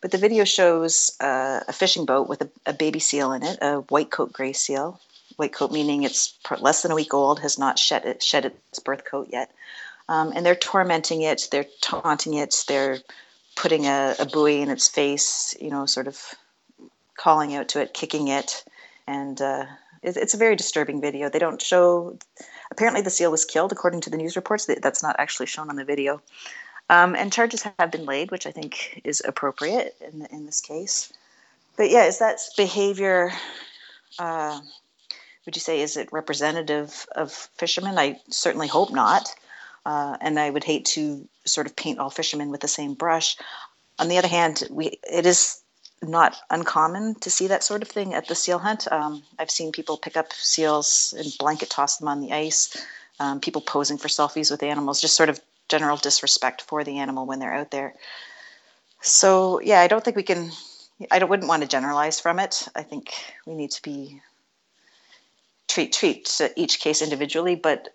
But 0.00 0.10
the 0.10 0.18
video 0.18 0.44
shows 0.44 1.16
uh, 1.20 1.60
a 1.68 1.72
fishing 1.72 2.04
boat 2.04 2.28
with 2.28 2.42
a, 2.42 2.50
a, 2.66 2.72
baby 2.72 2.98
seal 2.98 3.32
in 3.32 3.44
it, 3.44 3.58
a 3.62 3.76
white 3.90 4.10
coat 4.10 4.32
gray 4.32 4.52
seal. 4.52 5.00
White 5.36 5.52
coat 5.52 5.70
meaning 5.70 6.02
it's 6.02 6.36
less 6.60 6.82
than 6.82 6.90
a 6.90 6.96
week 6.96 7.14
old, 7.14 7.40
has 7.40 7.58
not 7.58 7.78
shed 7.78 8.04
it, 8.04 8.22
shed 8.22 8.44
its 8.44 8.80
birth 8.80 9.04
coat 9.04 9.28
yet. 9.30 9.52
Um, 10.08 10.32
and 10.34 10.44
they're 10.44 10.54
tormenting 10.54 11.22
it, 11.22 11.48
they're 11.50 11.66
taunting 11.80 12.34
it, 12.34 12.64
they're 12.68 12.98
putting 13.56 13.86
a, 13.86 14.16
a 14.18 14.26
buoy 14.26 14.60
in 14.60 14.68
its 14.68 14.88
face, 14.88 15.56
you 15.60 15.70
know, 15.70 15.86
sort 15.86 16.08
of 16.08 16.34
calling 17.16 17.54
out 17.54 17.68
to 17.68 17.80
it, 17.80 17.94
kicking 17.94 18.28
it, 18.28 18.64
and 19.06 19.40
uh, 19.40 19.64
it's 20.04 20.34
a 20.34 20.38
very 20.38 20.56
disturbing 20.56 21.00
video. 21.00 21.28
They 21.28 21.38
don't 21.38 21.60
show. 21.60 22.18
Apparently, 22.70 23.02
the 23.02 23.10
seal 23.10 23.30
was 23.30 23.44
killed, 23.44 23.72
according 23.72 24.02
to 24.02 24.10
the 24.10 24.16
news 24.16 24.36
reports. 24.36 24.66
That's 24.66 25.02
not 25.02 25.16
actually 25.18 25.46
shown 25.46 25.70
on 25.70 25.76
the 25.76 25.84
video. 25.84 26.20
Um, 26.90 27.16
and 27.16 27.32
charges 27.32 27.62
have 27.78 27.90
been 27.90 28.04
laid, 28.04 28.30
which 28.30 28.46
I 28.46 28.50
think 28.50 29.00
is 29.04 29.22
appropriate 29.24 29.96
in 30.00 30.26
in 30.30 30.46
this 30.46 30.60
case. 30.60 31.12
But 31.76 31.90
yeah, 31.90 32.04
is 32.04 32.18
that 32.18 32.40
behavior? 32.56 33.32
Uh, 34.18 34.60
would 35.44 35.56
you 35.56 35.60
say 35.60 35.80
is 35.80 35.96
it 35.96 36.12
representative 36.12 37.06
of 37.14 37.32
fishermen? 37.32 37.98
I 37.98 38.20
certainly 38.28 38.68
hope 38.68 38.92
not. 38.92 39.34
Uh, 39.86 40.16
and 40.20 40.38
I 40.38 40.48
would 40.48 40.64
hate 40.64 40.86
to 40.86 41.28
sort 41.44 41.66
of 41.66 41.76
paint 41.76 41.98
all 41.98 42.10
fishermen 42.10 42.50
with 42.50 42.60
the 42.60 42.68
same 42.68 42.94
brush. 42.94 43.36
On 43.98 44.08
the 44.08 44.18
other 44.18 44.28
hand, 44.28 44.62
we 44.70 44.98
it 45.10 45.26
is 45.26 45.60
not 46.08 46.36
uncommon 46.50 47.14
to 47.16 47.30
see 47.30 47.46
that 47.48 47.62
sort 47.62 47.82
of 47.82 47.88
thing 47.88 48.14
at 48.14 48.28
the 48.28 48.34
seal 48.34 48.58
hunt. 48.58 48.90
Um, 48.90 49.22
I've 49.38 49.50
seen 49.50 49.72
people 49.72 49.96
pick 49.96 50.16
up 50.16 50.32
seals 50.32 51.14
and 51.16 51.26
blanket 51.38 51.70
toss 51.70 51.98
them 51.98 52.08
on 52.08 52.20
the 52.20 52.32
ice. 52.32 52.76
Um, 53.20 53.40
people 53.40 53.60
posing 53.60 53.98
for 53.98 54.08
selfies 54.08 54.50
with 54.50 54.62
animals, 54.62 55.00
just 55.00 55.16
sort 55.16 55.28
of 55.28 55.40
general 55.68 55.96
disrespect 55.96 56.62
for 56.62 56.84
the 56.84 56.98
animal 56.98 57.26
when 57.26 57.38
they're 57.38 57.54
out 57.54 57.70
there. 57.70 57.94
So 59.00 59.60
yeah, 59.60 59.80
I 59.80 59.86
don't 59.86 60.04
think 60.04 60.16
we 60.16 60.22
can. 60.22 60.50
I 61.10 61.18
don't, 61.18 61.28
wouldn't 61.28 61.48
want 61.48 61.62
to 61.62 61.68
generalize 61.68 62.20
from 62.20 62.38
it. 62.38 62.68
I 62.74 62.82
think 62.82 63.12
we 63.46 63.54
need 63.54 63.70
to 63.72 63.82
be 63.82 64.20
treat 65.68 65.92
treat 65.92 66.40
each 66.56 66.80
case 66.80 67.02
individually. 67.02 67.54
But 67.56 67.88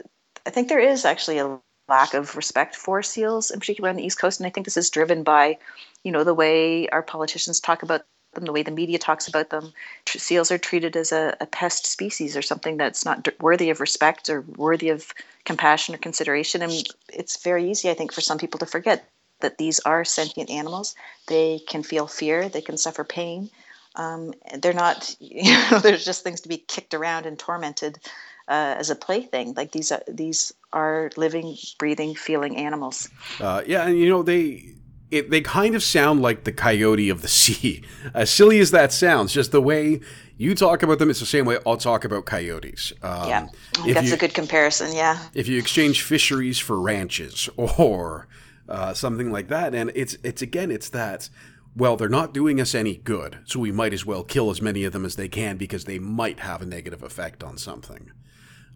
I 0.45 0.49
think 0.49 0.67
there 0.67 0.79
is 0.79 1.05
actually 1.05 1.39
a 1.39 1.59
lack 1.87 2.13
of 2.13 2.35
respect 2.35 2.75
for 2.75 3.01
seals, 3.01 3.51
in 3.51 3.59
particular 3.59 3.89
on 3.89 3.95
the 3.95 4.05
East 4.05 4.19
Coast, 4.19 4.39
and 4.39 4.47
I 4.47 4.49
think 4.49 4.65
this 4.65 4.77
is 4.77 4.89
driven 4.89 5.23
by 5.23 5.57
you 6.03 6.11
know 6.11 6.23
the 6.23 6.33
way 6.33 6.87
our 6.89 7.01
politicians 7.01 7.59
talk 7.59 7.83
about 7.83 8.05
them, 8.33 8.45
the 8.45 8.51
way 8.51 8.63
the 8.63 8.71
media 8.71 8.97
talks 8.97 9.27
about 9.27 9.49
them. 9.49 9.73
Seals 10.07 10.51
are 10.51 10.57
treated 10.57 10.95
as 10.95 11.11
a, 11.11 11.35
a 11.41 11.45
pest 11.45 11.85
species 11.85 12.37
or 12.37 12.41
something 12.41 12.77
that's 12.77 13.05
not 13.05 13.27
worthy 13.39 13.69
of 13.69 13.79
respect 13.79 14.29
or 14.29 14.41
worthy 14.41 14.89
of 14.89 15.13
compassion 15.45 15.95
or 15.95 15.97
consideration. 15.97 16.61
And 16.61 16.83
it's 17.11 17.43
very 17.43 17.69
easy, 17.69 17.89
I 17.89 17.93
think, 17.93 18.11
for 18.11 18.21
some 18.21 18.37
people 18.37 18.59
to 18.59 18.65
forget 18.65 19.09
that 19.41 19.57
these 19.57 19.79
are 19.79 20.05
sentient 20.05 20.49
animals. 20.49 20.95
They 21.27 21.59
can 21.67 21.83
feel 21.83 22.07
fear, 22.07 22.49
they 22.49 22.61
can 22.61 22.77
suffer 22.77 23.03
pain. 23.03 23.49
Um, 23.95 24.33
they're 24.59 24.73
not, 24.73 25.15
you 25.19 25.51
know, 25.71 25.79
they're 25.79 25.97
just 25.97 26.23
things 26.23 26.41
to 26.41 26.49
be 26.49 26.57
kicked 26.57 26.93
around 26.93 27.25
and 27.25 27.37
tormented 27.37 27.99
uh, 28.47 28.75
as 28.77 28.89
a 28.89 28.95
plaything. 28.95 29.53
Like 29.55 29.71
these 29.71 29.91
are 29.91 30.03
these 30.07 30.53
are 30.73 31.11
living, 31.17 31.55
breathing, 31.77 32.15
feeling 32.15 32.57
animals. 32.57 33.09
Uh, 33.39 33.61
yeah, 33.65 33.87
and 33.87 33.97
you 33.97 34.09
know 34.09 34.23
they 34.23 34.73
it, 35.11 35.29
they 35.29 35.41
kind 35.41 35.75
of 35.75 35.83
sound 35.83 36.21
like 36.21 36.43
the 36.43 36.51
coyote 36.51 37.09
of 37.09 37.21
the 37.21 37.27
sea. 37.41 37.83
As 38.13 38.29
silly 38.29 38.59
as 38.59 38.71
that 38.71 38.91
sounds, 38.91 39.33
just 39.33 39.51
the 39.51 39.61
way 39.61 40.01
you 40.37 40.55
talk 40.55 40.83
about 40.83 40.99
them, 40.99 41.09
it's 41.09 41.19
the 41.19 41.25
same 41.25 41.45
way 41.45 41.57
I'll 41.65 41.77
talk 41.77 42.05
about 42.05 42.25
coyotes. 42.25 42.93
Um, 43.01 43.27
yeah, 43.27 43.47
that's 43.93 44.09
you, 44.09 44.13
a 44.13 44.17
good 44.17 44.33
comparison. 44.33 44.95
Yeah. 44.95 45.19
If 45.33 45.47
you 45.47 45.57
exchange 45.57 46.01
fisheries 46.01 46.59
for 46.59 46.79
ranches 46.79 47.49
or 47.57 48.27
uh, 48.67 48.93
something 48.93 49.31
like 49.31 49.47
that, 49.49 49.73
and 49.73 49.91
it's 49.95 50.17
it's 50.23 50.41
again, 50.41 50.71
it's 50.71 50.89
that. 50.89 51.29
Well, 51.75 51.95
they're 51.95 52.09
not 52.09 52.33
doing 52.33 52.59
us 52.59 52.73
any 52.73 52.97
good, 52.97 53.39
so 53.45 53.59
we 53.59 53.71
might 53.71 53.93
as 53.93 54.05
well 54.05 54.23
kill 54.23 54.49
as 54.49 54.61
many 54.61 54.83
of 54.85 54.91
them 54.91 55.05
as 55.05 55.15
they 55.15 55.29
can 55.29 55.55
because 55.55 55.85
they 55.85 55.99
might 55.99 56.39
have 56.39 56.63
a 56.63 56.65
negative 56.65 57.03
effect 57.03 57.43
on 57.43 57.57
something. 57.57 58.11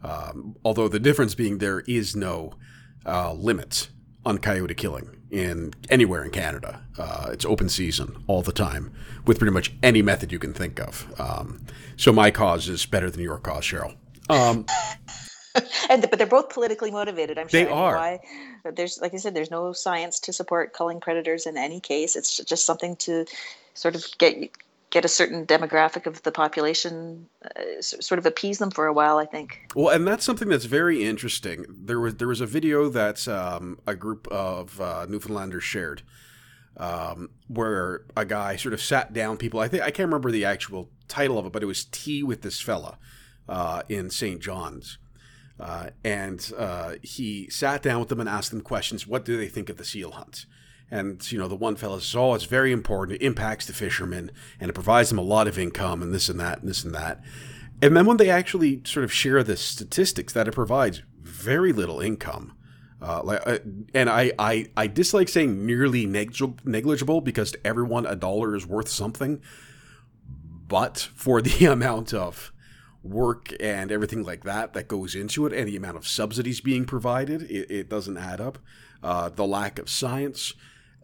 Um, 0.04 0.56
although 0.64 0.88
the 0.88 1.00
difference 1.00 1.34
being 1.34 1.58
there 1.58 1.80
is 1.82 2.16
no 2.16 2.54
uh, 3.06 3.34
limit 3.34 3.90
on 4.26 4.38
coyote 4.38 4.74
killing 4.76 5.10
in 5.32 5.74
anywhere 5.90 6.24
in 6.24 6.32
Canada. 6.32 6.82
Uh, 6.98 7.30
it's 7.32 7.46
open 7.46 7.68
season 7.70 8.24
all 8.28 8.42
the 8.42 8.52
time 8.52 8.94
with 9.26 9.40
pretty 9.40 9.54
much 9.54 9.74
any 9.82 10.02
method 10.02 10.32
you 10.32 10.40
can 10.40 10.54
think 10.54 10.80
of. 10.80 11.12
Um, 11.20 11.66
so 11.98 12.14
my 12.14 12.32
cause 12.32 12.70
is 12.70 12.86
better 12.86 13.10
than 13.10 13.22
your 13.22 13.40
cause, 13.40 13.64
Sheryl. 13.64 13.96
Um, 14.30 14.66
and 15.90 16.08
but 16.10 16.18
they're 16.18 16.28
both 16.28 16.50
politically 16.50 16.92
motivated. 16.92 17.38
I'm 17.38 17.48
sure. 17.48 17.66
They 17.66 17.70
are. 17.70 17.96
Why. 17.96 18.20
There's, 18.76 19.00
like 19.02 19.14
I 19.14 19.18
said, 19.18 19.34
there's 19.34 19.52
no 19.52 19.74
science 19.74 20.20
to 20.22 20.34
support 20.34 20.74
culling 20.74 21.00
predators 21.00 21.46
in 21.46 21.58
any 21.58 21.80
case. 21.80 22.16
It's 22.16 22.38
just 22.38 22.66
something 22.66 22.96
to 22.98 23.26
sort 23.74 23.96
of 23.96 24.06
get 24.20 24.52
get 24.94 25.04
a 25.04 25.08
certain 25.08 25.44
demographic 25.44 26.06
of 26.06 26.22
the 26.22 26.32
population, 26.32 27.28
uh, 27.44 27.82
sort 27.82 28.20
of 28.20 28.28
appease 28.28 28.60
them 28.60 28.70
for 28.70 28.86
a 28.86 28.94
while. 28.94 29.18
I 29.18 29.26
think. 29.26 29.60
Well, 29.76 29.90
and 29.90 30.08
that's 30.08 30.24
something 30.24 30.48
that's 30.48 30.66
very 30.66 31.04
interesting. 31.04 31.66
There 31.68 32.00
was 32.00 32.16
there 32.16 32.28
was 32.28 32.42
a 32.42 32.46
video 32.46 32.88
that 32.90 33.28
um, 33.28 33.80
a 33.88 33.96
group 33.96 34.28
of 34.28 34.80
uh, 34.80 35.08
Newfoundlanders 35.10 35.64
shared, 35.64 36.04
um, 36.78 37.32
where 37.48 38.06
a 38.16 38.24
guy 38.24 38.56
sort 38.56 38.76
of 38.76 38.82
sat 38.82 39.14
down 39.14 39.38
people. 39.38 39.60
I 39.60 39.68
think 39.68 39.82
I 39.82 39.90
can't 39.90 40.08
remember 40.08 40.30
the 40.30 40.46
actual 40.46 40.92
title 41.08 41.40
of 41.40 41.48
it, 41.48 41.52
but 41.52 41.64
it 41.64 41.68
was 41.68 41.86
tea 41.86 42.22
with 42.22 42.44
this 42.44 42.62
fella 42.62 43.00
uh, 43.50 43.82
in 43.90 44.12
St. 44.12 44.40
John's. 44.40 45.00
Uh, 45.60 45.90
and 46.04 46.52
uh, 46.58 46.94
he 47.04 47.50
sat 47.50 47.84
down 47.84 48.00
with 48.00 48.10
them 48.10 48.20
and 48.20 48.28
asked 48.28 48.52
them 48.52 48.62
questions. 48.62 49.08
What 49.08 49.24
do 49.24 49.38
they 49.38 49.48
think 49.48 49.70
of 49.70 49.78
the 49.78 49.86
seal 49.86 50.12
hunt? 50.12 50.46
And, 50.94 51.32
you 51.32 51.40
know, 51.40 51.48
the 51.48 51.56
one 51.56 51.76
fellow 51.76 51.98
says, 51.98 52.16
oh, 52.16 52.36
it's 52.36 52.44
very 52.44 52.72
important. 52.72 53.20
It 53.20 53.26
impacts 53.26 53.66
the 53.66 53.74
fishermen 53.74 54.30
and 54.60 54.70
it 54.70 54.74
provides 54.74 55.10
them 55.10 55.18
a 55.18 55.24
lot 55.24 55.48
of 55.48 55.58
income 55.58 56.04
and 56.04 56.14
this 56.14 56.30
and 56.30 56.40
that 56.40 56.60
and 56.60 56.70
this 56.70 56.84
and 56.84 56.94
that. 56.94 57.20
And 57.82 57.98
then 57.98 58.06
when 58.06 58.18
they 58.18 58.30
actually 58.30 58.80
sort 58.86 59.04
of 59.04 59.12
share 59.12 59.44
the 59.44 59.58
statistics 59.58 60.34
that 60.34 60.48
it 60.48 60.54
provides, 60.54 61.02
very 61.20 61.74
little 61.74 62.00
income. 62.00 62.54
Uh, 63.02 63.24
like, 63.24 63.42
uh, 63.48 63.58
and 63.96 64.08
I, 64.08 64.34
I, 64.38 64.68
I 64.78 64.86
dislike 64.86 65.30
saying 65.30 65.66
nearly 65.66 66.06
negligible 66.06 67.22
because 67.22 67.54
to 67.54 67.66
everyone 67.66 68.06
a 68.06 68.16
dollar 68.16 68.56
is 68.56 68.68
worth 68.68 68.88
something. 68.88 69.42
But 70.68 71.10
for 71.16 71.42
the 71.42 71.66
amount 71.72 72.14
of 72.14 72.54
work 73.02 73.52
and 73.60 73.92
everything 73.92 74.22
like 74.22 74.44
that 74.44 74.74
that 74.74 74.88
goes 74.88 75.16
into 75.16 75.48
it, 75.48 75.54
and 75.54 75.68
the 75.68 75.76
amount 75.76 75.98
of 75.98 76.08
subsidies 76.08 76.62
being 76.62 76.86
provided, 76.86 77.42
it, 77.50 77.72
it 77.72 77.90
doesn't 77.90 78.18
add 78.18 78.40
up. 78.40 78.60
Uh, 79.02 79.30
the 79.30 79.48
lack 79.48 79.80
of 79.80 79.90
science. 79.90 80.54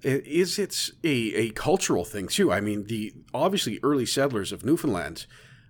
Is 0.03 0.57
it's 0.57 0.91
a, 1.03 1.09
a 1.35 1.49
cultural 1.51 2.05
thing 2.05 2.27
too? 2.27 2.51
I 2.51 2.61
mean, 2.61 2.85
the 2.85 3.13
obviously 3.33 3.79
early 3.83 4.05
settlers 4.05 4.51
of 4.51 4.63
Newfoundland, 4.63 5.25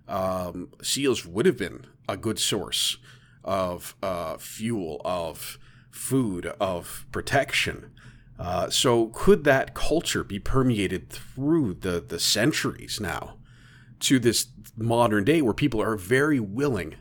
um, 0.08 0.68
seals 0.82 1.24
would 1.24 1.46
have 1.46 1.56
been 1.56 1.86
a 2.08 2.16
good 2.16 2.38
source 2.38 2.98
of 3.44 3.94
uh, 4.02 4.36
fuel, 4.36 5.00
of 5.04 5.58
food, 5.90 6.46
of 6.60 7.06
protection. 7.12 7.90
Uh, 8.38 8.70
so 8.70 9.08
could 9.08 9.44
that 9.44 9.74
culture 9.74 10.24
be 10.24 10.38
permeated 10.38 11.10
through 11.10 11.74
the, 11.74 12.00
the 12.00 12.18
centuries 12.18 12.98
now 13.00 13.36
to 14.00 14.18
this 14.18 14.48
modern 14.76 15.24
day 15.24 15.42
where 15.42 15.52
people 15.52 15.80
are 15.82 15.96
very 15.96 16.40
willing 16.40 16.94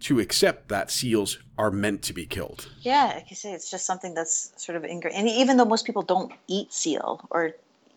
to 0.00 0.20
accept 0.20 0.68
that 0.68 0.90
seals 0.90 1.38
are 1.62 1.70
meant 1.70 2.02
to 2.02 2.12
be 2.12 2.26
killed? 2.26 2.68
Yeah, 2.80 3.12
like 3.14 3.30
you 3.30 3.36
say, 3.36 3.52
it's 3.52 3.70
just 3.70 3.86
something 3.86 4.14
that's 4.14 4.52
sort 4.56 4.74
of 4.74 4.84
ingrained. 4.84 5.16
And 5.16 5.28
even 5.28 5.56
though 5.56 5.64
most 5.64 5.86
people 5.86 6.02
don't 6.02 6.32
eat 6.48 6.72
seal 6.72 7.24
or 7.30 7.54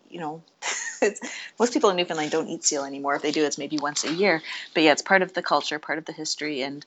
you 0.08 0.20
know, 0.20 0.42
most 1.60 1.74
people 1.74 1.90
in 1.90 1.98
Newfoundland 1.98 2.32
don't 2.32 2.48
eat 2.48 2.64
seal 2.64 2.86
anymore. 2.86 3.16
If 3.16 3.24
they 3.24 3.32
do, 3.32 3.44
it's 3.44 3.58
maybe 3.58 3.78
once 3.78 4.04
a 4.04 4.14
year. 4.14 4.42
But 4.74 4.84
yeah, 4.84 4.92
it's 4.92 5.02
part 5.02 5.24
of 5.24 5.34
the 5.34 5.42
culture, 5.42 5.80
part 5.80 5.98
of 5.98 6.06
the 6.06 6.14
history, 6.14 6.62
and 6.62 6.86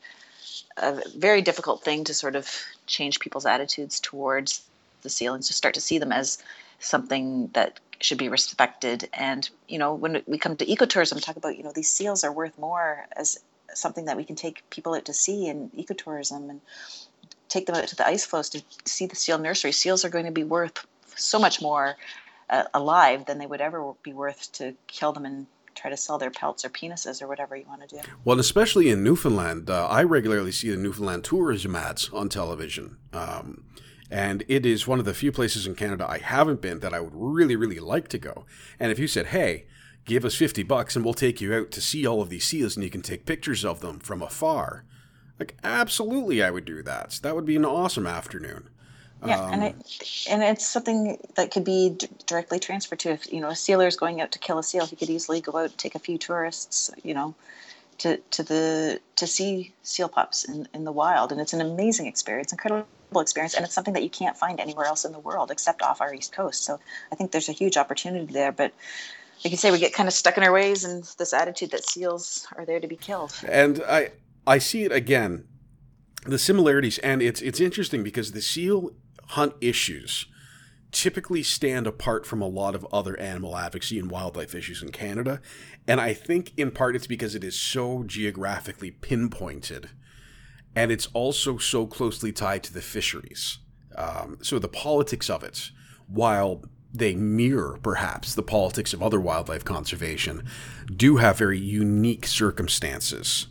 a 0.76 1.02
very 1.16 1.42
difficult 1.42 1.82
thing 1.82 2.04
to 2.04 2.14
sort 2.14 2.36
of 2.36 2.48
change 2.86 3.18
people's 3.18 3.44
attitudes 3.44 3.98
towards 4.00 4.62
the 5.02 5.10
seal 5.10 5.34
and 5.34 5.42
to 5.42 5.52
start 5.52 5.74
to 5.74 5.80
see 5.80 5.98
them 5.98 6.12
as 6.12 6.38
something 6.78 7.48
that 7.52 7.80
should 8.00 8.18
be 8.18 8.28
respected. 8.28 9.08
And 9.12 9.50
you 9.66 9.78
know, 9.78 9.94
when 9.94 10.22
we 10.26 10.38
come 10.38 10.56
to 10.56 10.64
ecotourism, 10.64 11.20
talk 11.20 11.36
about 11.36 11.58
you 11.58 11.64
know 11.64 11.72
these 11.74 11.90
seals 11.90 12.22
are 12.22 12.32
worth 12.32 12.56
more 12.56 13.04
as 13.16 13.40
something 13.74 14.06
that 14.06 14.16
we 14.16 14.24
can 14.24 14.36
take 14.36 14.68
people 14.70 14.94
out 14.94 15.04
to 15.06 15.12
see 15.12 15.46
in 15.46 15.70
ecotourism 15.70 16.50
and 16.50 16.60
take 17.48 17.66
them 17.66 17.76
out 17.76 17.88
to 17.88 17.96
the 17.96 18.06
ice 18.06 18.24
floes 18.24 18.48
to 18.50 18.62
see 18.84 19.06
the 19.06 19.16
seal 19.16 19.38
nursery. 19.38 19.72
Seals 19.72 20.04
are 20.04 20.10
going 20.10 20.26
to 20.26 20.30
be 20.32 20.44
worth 20.44 20.86
so 21.16 21.38
much 21.38 21.60
more 21.60 21.96
uh, 22.50 22.64
alive 22.74 23.26
than 23.26 23.38
they 23.38 23.46
would 23.46 23.60
ever 23.60 23.92
be 24.02 24.12
worth 24.12 24.52
to 24.52 24.74
kill 24.86 25.12
them 25.12 25.24
and 25.24 25.46
try 25.74 25.90
to 25.90 25.96
sell 25.96 26.18
their 26.18 26.30
pelts 26.30 26.64
or 26.64 26.68
penises 26.68 27.22
or 27.22 27.28
whatever 27.28 27.56
you 27.56 27.64
want 27.66 27.88
to 27.88 27.96
do. 27.96 28.02
Well, 28.24 28.40
especially 28.40 28.90
in 28.90 29.04
Newfoundland, 29.04 29.70
uh, 29.70 29.86
I 29.86 30.02
regularly 30.02 30.52
see 30.52 30.70
the 30.70 30.76
Newfoundland 30.76 31.24
tourism 31.24 31.76
ads 31.76 32.10
on 32.10 32.28
television. 32.28 32.96
Um, 33.12 33.64
and 34.10 34.44
it 34.48 34.64
is 34.66 34.88
one 34.88 34.98
of 34.98 35.04
the 35.04 35.14
few 35.14 35.30
places 35.30 35.66
in 35.66 35.74
Canada 35.74 36.06
I 36.08 36.18
haven't 36.18 36.60
been 36.60 36.80
that 36.80 36.94
I 36.94 37.00
would 37.00 37.12
really, 37.14 37.56
really 37.56 37.78
like 37.78 38.08
to 38.08 38.18
go. 38.18 38.44
And 38.80 38.90
if 38.90 38.98
you 38.98 39.06
said, 39.06 39.26
hey, 39.26 39.66
give 40.08 40.24
us 40.24 40.34
50 40.34 40.64
bucks 40.64 40.96
and 40.96 41.04
we'll 41.04 41.14
take 41.14 41.40
you 41.40 41.54
out 41.54 41.70
to 41.70 41.80
see 41.80 42.06
all 42.06 42.20
of 42.20 42.30
these 42.30 42.44
seals 42.44 42.76
and 42.76 42.82
you 42.82 42.90
can 42.90 43.02
take 43.02 43.26
pictures 43.26 43.64
of 43.64 43.80
them 43.80 44.00
from 44.00 44.22
afar, 44.22 44.84
like, 45.38 45.56
absolutely, 45.62 46.42
I 46.42 46.50
would 46.50 46.64
do 46.64 46.82
that. 46.82 47.20
That 47.22 47.36
would 47.36 47.44
be 47.44 47.54
an 47.54 47.64
awesome 47.64 48.06
afternoon. 48.06 48.70
Yeah, 49.24 49.40
um, 49.40 49.52
and 49.52 49.64
it, 49.64 50.26
and 50.30 50.42
it's 50.42 50.66
something 50.66 51.18
that 51.34 51.50
could 51.50 51.64
be 51.64 51.90
d- 51.90 52.08
directly 52.26 52.60
transferred 52.60 53.00
to 53.00 53.10
if 53.10 53.32
you 53.32 53.40
know 53.40 53.48
a 53.48 53.56
sealer 53.56 53.88
is 53.88 53.96
going 53.96 54.20
out 54.20 54.30
to 54.32 54.38
kill 54.38 54.58
a 54.58 54.62
seal, 54.62 54.86
he 54.86 54.94
could 54.94 55.10
easily 55.10 55.40
go 55.40 55.56
out 55.56 55.70
and 55.70 55.78
take 55.78 55.96
a 55.96 55.98
few 55.98 56.18
tourists, 56.18 56.90
you 57.02 57.14
know, 57.14 57.34
to 57.98 58.18
to 58.30 58.44
the 58.44 59.00
to 59.16 59.26
see 59.26 59.74
seal 59.82 60.08
pups 60.08 60.44
in, 60.44 60.68
in 60.72 60.84
the 60.84 60.92
wild, 60.92 61.32
and 61.32 61.40
it's 61.40 61.52
an 61.52 61.60
amazing 61.60 62.06
experience, 62.06 62.52
incredible 62.52 62.86
experience, 63.16 63.54
and 63.54 63.64
it's 63.64 63.74
something 63.74 63.94
that 63.94 64.04
you 64.04 64.10
can't 64.10 64.36
find 64.36 64.60
anywhere 64.60 64.86
else 64.86 65.04
in 65.04 65.10
the 65.10 65.18
world 65.18 65.50
except 65.50 65.82
off 65.82 66.00
our 66.00 66.14
east 66.14 66.32
coast. 66.32 66.62
So 66.62 66.78
I 67.10 67.16
think 67.16 67.32
there's 67.32 67.48
a 67.48 67.52
huge 67.52 67.76
opportunity 67.76 68.32
there, 68.32 68.52
but 68.52 68.72
like 69.44 69.50
you 69.52 69.56
say, 69.56 69.70
we 69.70 69.78
get 69.78 69.92
kind 69.92 70.08
of 70.08 70.12
stuck 70.12 70.36
in 70.36 70.42
our 70.42 70.52
ways 70.52 70.84
and 70.84 71.04
this 71.18 71.32
attitude 71.32 71.70
that 71.70 71.84
seals 71.84 72.46
are 72.56 72.64
there 72.64 72.80
to 72.80 72.88
be 72.88 72.96
killed. 72.96 73.32
And 73.46 73.82
I 73.88 74.10
I 74.46 74.58
see 74.58 74.84
it 74.84 74.92
again, 74.92 75.46
the 76.24 76.38
similarities, 76.38 76.98
and 76.98 77.22
it's 77.22 77.40
it's 77.40 77.60
interesting 77.60 78.02
because 78.02 78.32
the 78.32 78.42
seal 78.42 78.90
hunt 79.28 79.54
issues 79.60 80.26
typically 80.90 81.42
stand 81.42 81.86
apart 81.86 82.24
from 82.24 82.40
a 82.40 82.46
lot 82.46 82.74
of 82.74 82.86
other 82.90 83.18
animal 83.20 83.56
advocacy 83.56 83.98
and 83.98 84.10
wildlife 84.10 84.54
issues 84.54 84.82
in 84.82 84.90
Canada. 84.90 85.40
And 85.86 86.00
I 86.00 86.14
think 86.14 86.52
in 86.56 86.70
part 86.70 86.96
it's 86.96 87.06
because 87.06 87.34
it 87.34 87.44
is 87.44 87.58
so 87.58 88.04
geographically 88.04 88.90
pinpointed 88.90 89.90
and 90.74 90.90
it's 90.90 91.06
also 91.12 91.58
so 91.58 91.86
closely 91.86 92.32
tied 92.32 92.62
to 92.64 92.72
the 92.72 92.80
fisheries. 92.80 93.58
Um, 93.96 94.38
so 94.42 94.58
the 94.58 94.68
politics 94.68 95.28
of 95.28 95.42
it, 95.42 95.70
while 96.06 96.62
they 96.92 97.14
mirror 97.14 97.78
perhaps 97.82 98.34
the 98.34 98.42
politics 98.42 98.92
of 98.92 99.02
other 99.02 99.20
wildlife 99.20 99.64
conservation, 99.64 100.44
do 100.94 101.16
have 101.16 101.38
very 101.38 101.58
unique 101.58 102.26
circumstances. 102.26 103.48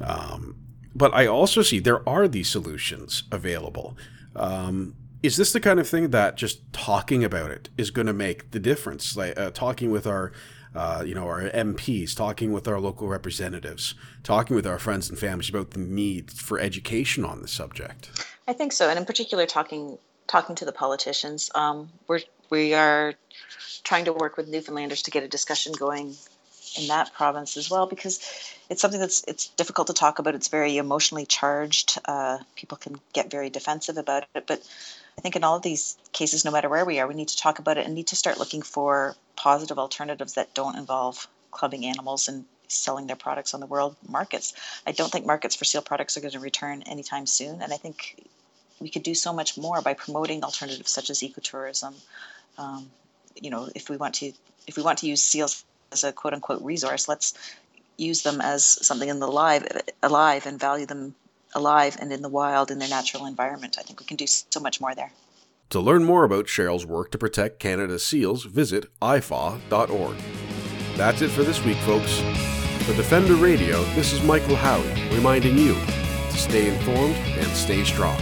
Um, 0.00 0.56
but 0.94 1.12
I 1.12 1.26
also 1.26 1.62
see 1.62 1.78
there 1.78 2.08
are 2.08 2.28
these 2.28 2.48
solutions 2.48 3.24
available. 3.30 3.96
Um, 4.34 4.94
is 5.22 5.36
this 5.36 5.52
the 5.52 5.60
kind 5.60 5.80
of 5.80 5.88
thing 5.88 6.10
that 6.10 6.36
just 6.36 6.72
talking 6.72 7.24
about 7.24 7.50
it 7.50 7.68
is 7.76 7.90
going 7.90 8.06
to 8.06 8.12
make 8.12 8.52
the 8.52 8.60
difference? 8.60 9.16
Like 9.16 9.38
uh, 9.38 9.50
talking 9.50 9.90
with 9.90 10.06
our, 10.06 10.32
uh, 10.74 11.02
you 11.04 11.14
know, 11.14 11.26
our 11.26 11.50
MPs, 11.50 12.14
talking 12.14 12.52
with 12.52 12.68
our 12.68 12.78
local 12.78 13.08
representatives, 13.08 13.94
talking 14.22 14.54
with 14.54 14.66
our 14.66 14.78
friends 14.78 15.10
and 15.10 15.18
families 15.18 15.48
about 15.48 15.72
the 15.72 15.80
need 15.80 16.30
for 16.30 16.60
education 16.60 17.24
on 17.24 17.42
the 17.42 17.48
subject. 17.48 18.10
I 18.46 18.52
think 18.52 18.72
so, 18.72 18.88
and 18.88 18.98
in 18.98 19.04
particular, 19.04 19.46
talking 19.46 19.98
talking 20.26 20.56
to 20.56 20.64
the 20.64 20.72
politicians. 20.72 21.50
Um, 21.54 21.90
we're 22.08 22.20
we 22.50 22.74
are 22.74 23.14
trying 23.84 24.06
to 24.06 24.12
work 24.12 24.36
with 24.36 24.48
Newfoundlanders 24.48 25.02
to 25.02 25.10
get 25.10 25.22
a 25.22 25.28
discussion 25.28 25.72
going 25.72 26.14
in 26.78 26.88
that 26.88 27.12
province 27.14 27.56
as 27.56 27.70
well 27.70 27.86
because 27.86 28.20
it's 28.68 28.80
something 28.80 29.00
that's 29.00 29.24
it's 29.26 29.48
difficult 29.48 29.86
to 29.86 29.94
talk 29.94 30.18
about. 30.18 30.34
It's 30.34 30.48
very 30.48 30.76
emotionally 30.76 31.26
charged. 31.26 31.98
Uh, 32.04 32.38
people 32.54 32.76
can 32.76 32.96
get 33.12 33.30
very 33.30 33.50
defensive 33.50 33.96
about 33.96 34.26
it, 34.34 34.46
but 34.46 34.60
I 35.16 35.20
think 35.20 35.36
in 35.36 35.44
all 35.44 35.56
of 35.56 35.62
these 35.62 35.96
cases, 36.12 36.44
no 36.44 36.50
matter 36.50 36.68
where 36.68 36.84
we 36.84 36.98
are, 36.98 37.06
we 37.06 37.14
need 37.14 37.28
to 37.28 37.36
talk 37.36 37.58
about 37.58 37.78
it 37.78 37.86
and 37.86 37.94
need 37.94 38.08
to 38.08 38.16
start 38.16 38.38
looking 38.38 38.62
for 38.62 39.14
positive 39.36 39.78
alternatives 39.78 40.34
that 40.34 40.54
don't 40.54 40.76
involve 40.76 41.26
clubbing 41.50 41.86
animals 41.86 42.28
and 42.28 42.44
selling 42.68 43.06
their 43.06 43.16
products 43.16 43.54
on 43.54 43.60
the 43.60 43.66
world 43.66 43.96
markets. 44.08 44.52
I 44.86 44.92
don't 44.92 45.10
think 45.10 45.24
markets 45.24 45.54
for 45.54 45.64
seal 45.64 45.82
products 45.82 46.16
are 46.16 46.20
going 46.20 46.32
to 46.32 46.40
return 46.40 46.82
anytime 46.82 47.26
soon, 47.26 47.62
and 47.62 47.72
I 47.72 47.76
think 47.76 48.16
we 48.80 48.90
could 48.90 49.02
do 49.02 49.14
so 49.14 49.32
much 49.32 49.56
more 49.56 49.80
by 49.80 49.94
promoting 49.94 50.44
alternatives 50.44 50.90
such 50.90 51.08
as 51.08 51.20
ecotourism. 51.20 51.94
Um, 52.58 52.90
you 53.40 53.50
know, 53.50 53.68
if 53.74 53.90
we 53.90 53.96
want 53.96 54.14
to 54.16 54.32
if 54.66 54.76
we 54.76 54.82
want 54.82 54.98
to 54.98 55.06
use 55.06 55.22
seals 55.22 55.64
as 55.92 56.04
a 56.04 56.12
quote 56.12 56.34
unquote 56.34 56.62
resource, 56.62 57.08
let's 57.08 57.34
use 57.96 58.22
them 58.22 58.40
as 58.40 58.64
something 58.86 59.08
in 59.08 59.20
the 59.20 59.26
live 59.26 59.66
alive 60.02 60.46
and 60.46 60.60
value 60.60 60.86
them 60.86 61.14
alive 61.54 61.96
and 62.00 62.12
in 62.12 62.22
the 62.22 62.28
wild 62.28 62.70
in 62.70 62.78
their 62.78 62.88
natural 62.88 63.26
environment. 63.26 63.76
I 63.78 63.82
think 63.82 64.00
we 64.00 64.06
can 64.06 64.16
do 64.16 64.26
so 64.26 64.60
much 64.60 64.80
more 64.80 64.94
there. 64.94 65.10
To 65.70 65.80
learn 65.80 66.04
more 66.04 66.24
about 66.24 66.46
Sheryl's 66.46 66.86
work 66.86 67.10
to 67.10 67.18
protect 67.18 67.58
Canada's 67.58 68.06
seals, 68.06 68.44
visit 68.44 68.86
ifaw.org. 69.00 70.16
That's 70.96 71.22
it 71.22 71.30
for 71.30 71.42
this 71.42 71.62
week, 71.64 71.78
folks. 71.78 72.20
For 72.84 72.94
Defender 72.94 73.34
Radio, 73.34 73.82
this 73.94 74.12
is 74.12 74.22
Michael 74.22 74.56
Howie 74.56 75.10
reminding 75.12 75.58
you 75.58 75.74
to 75.74 76.36
stay 76.36 76.68
informed 76.68 77.16
and 77.16 77.48
stay 77.48 77.82
strong. 77.82 78.20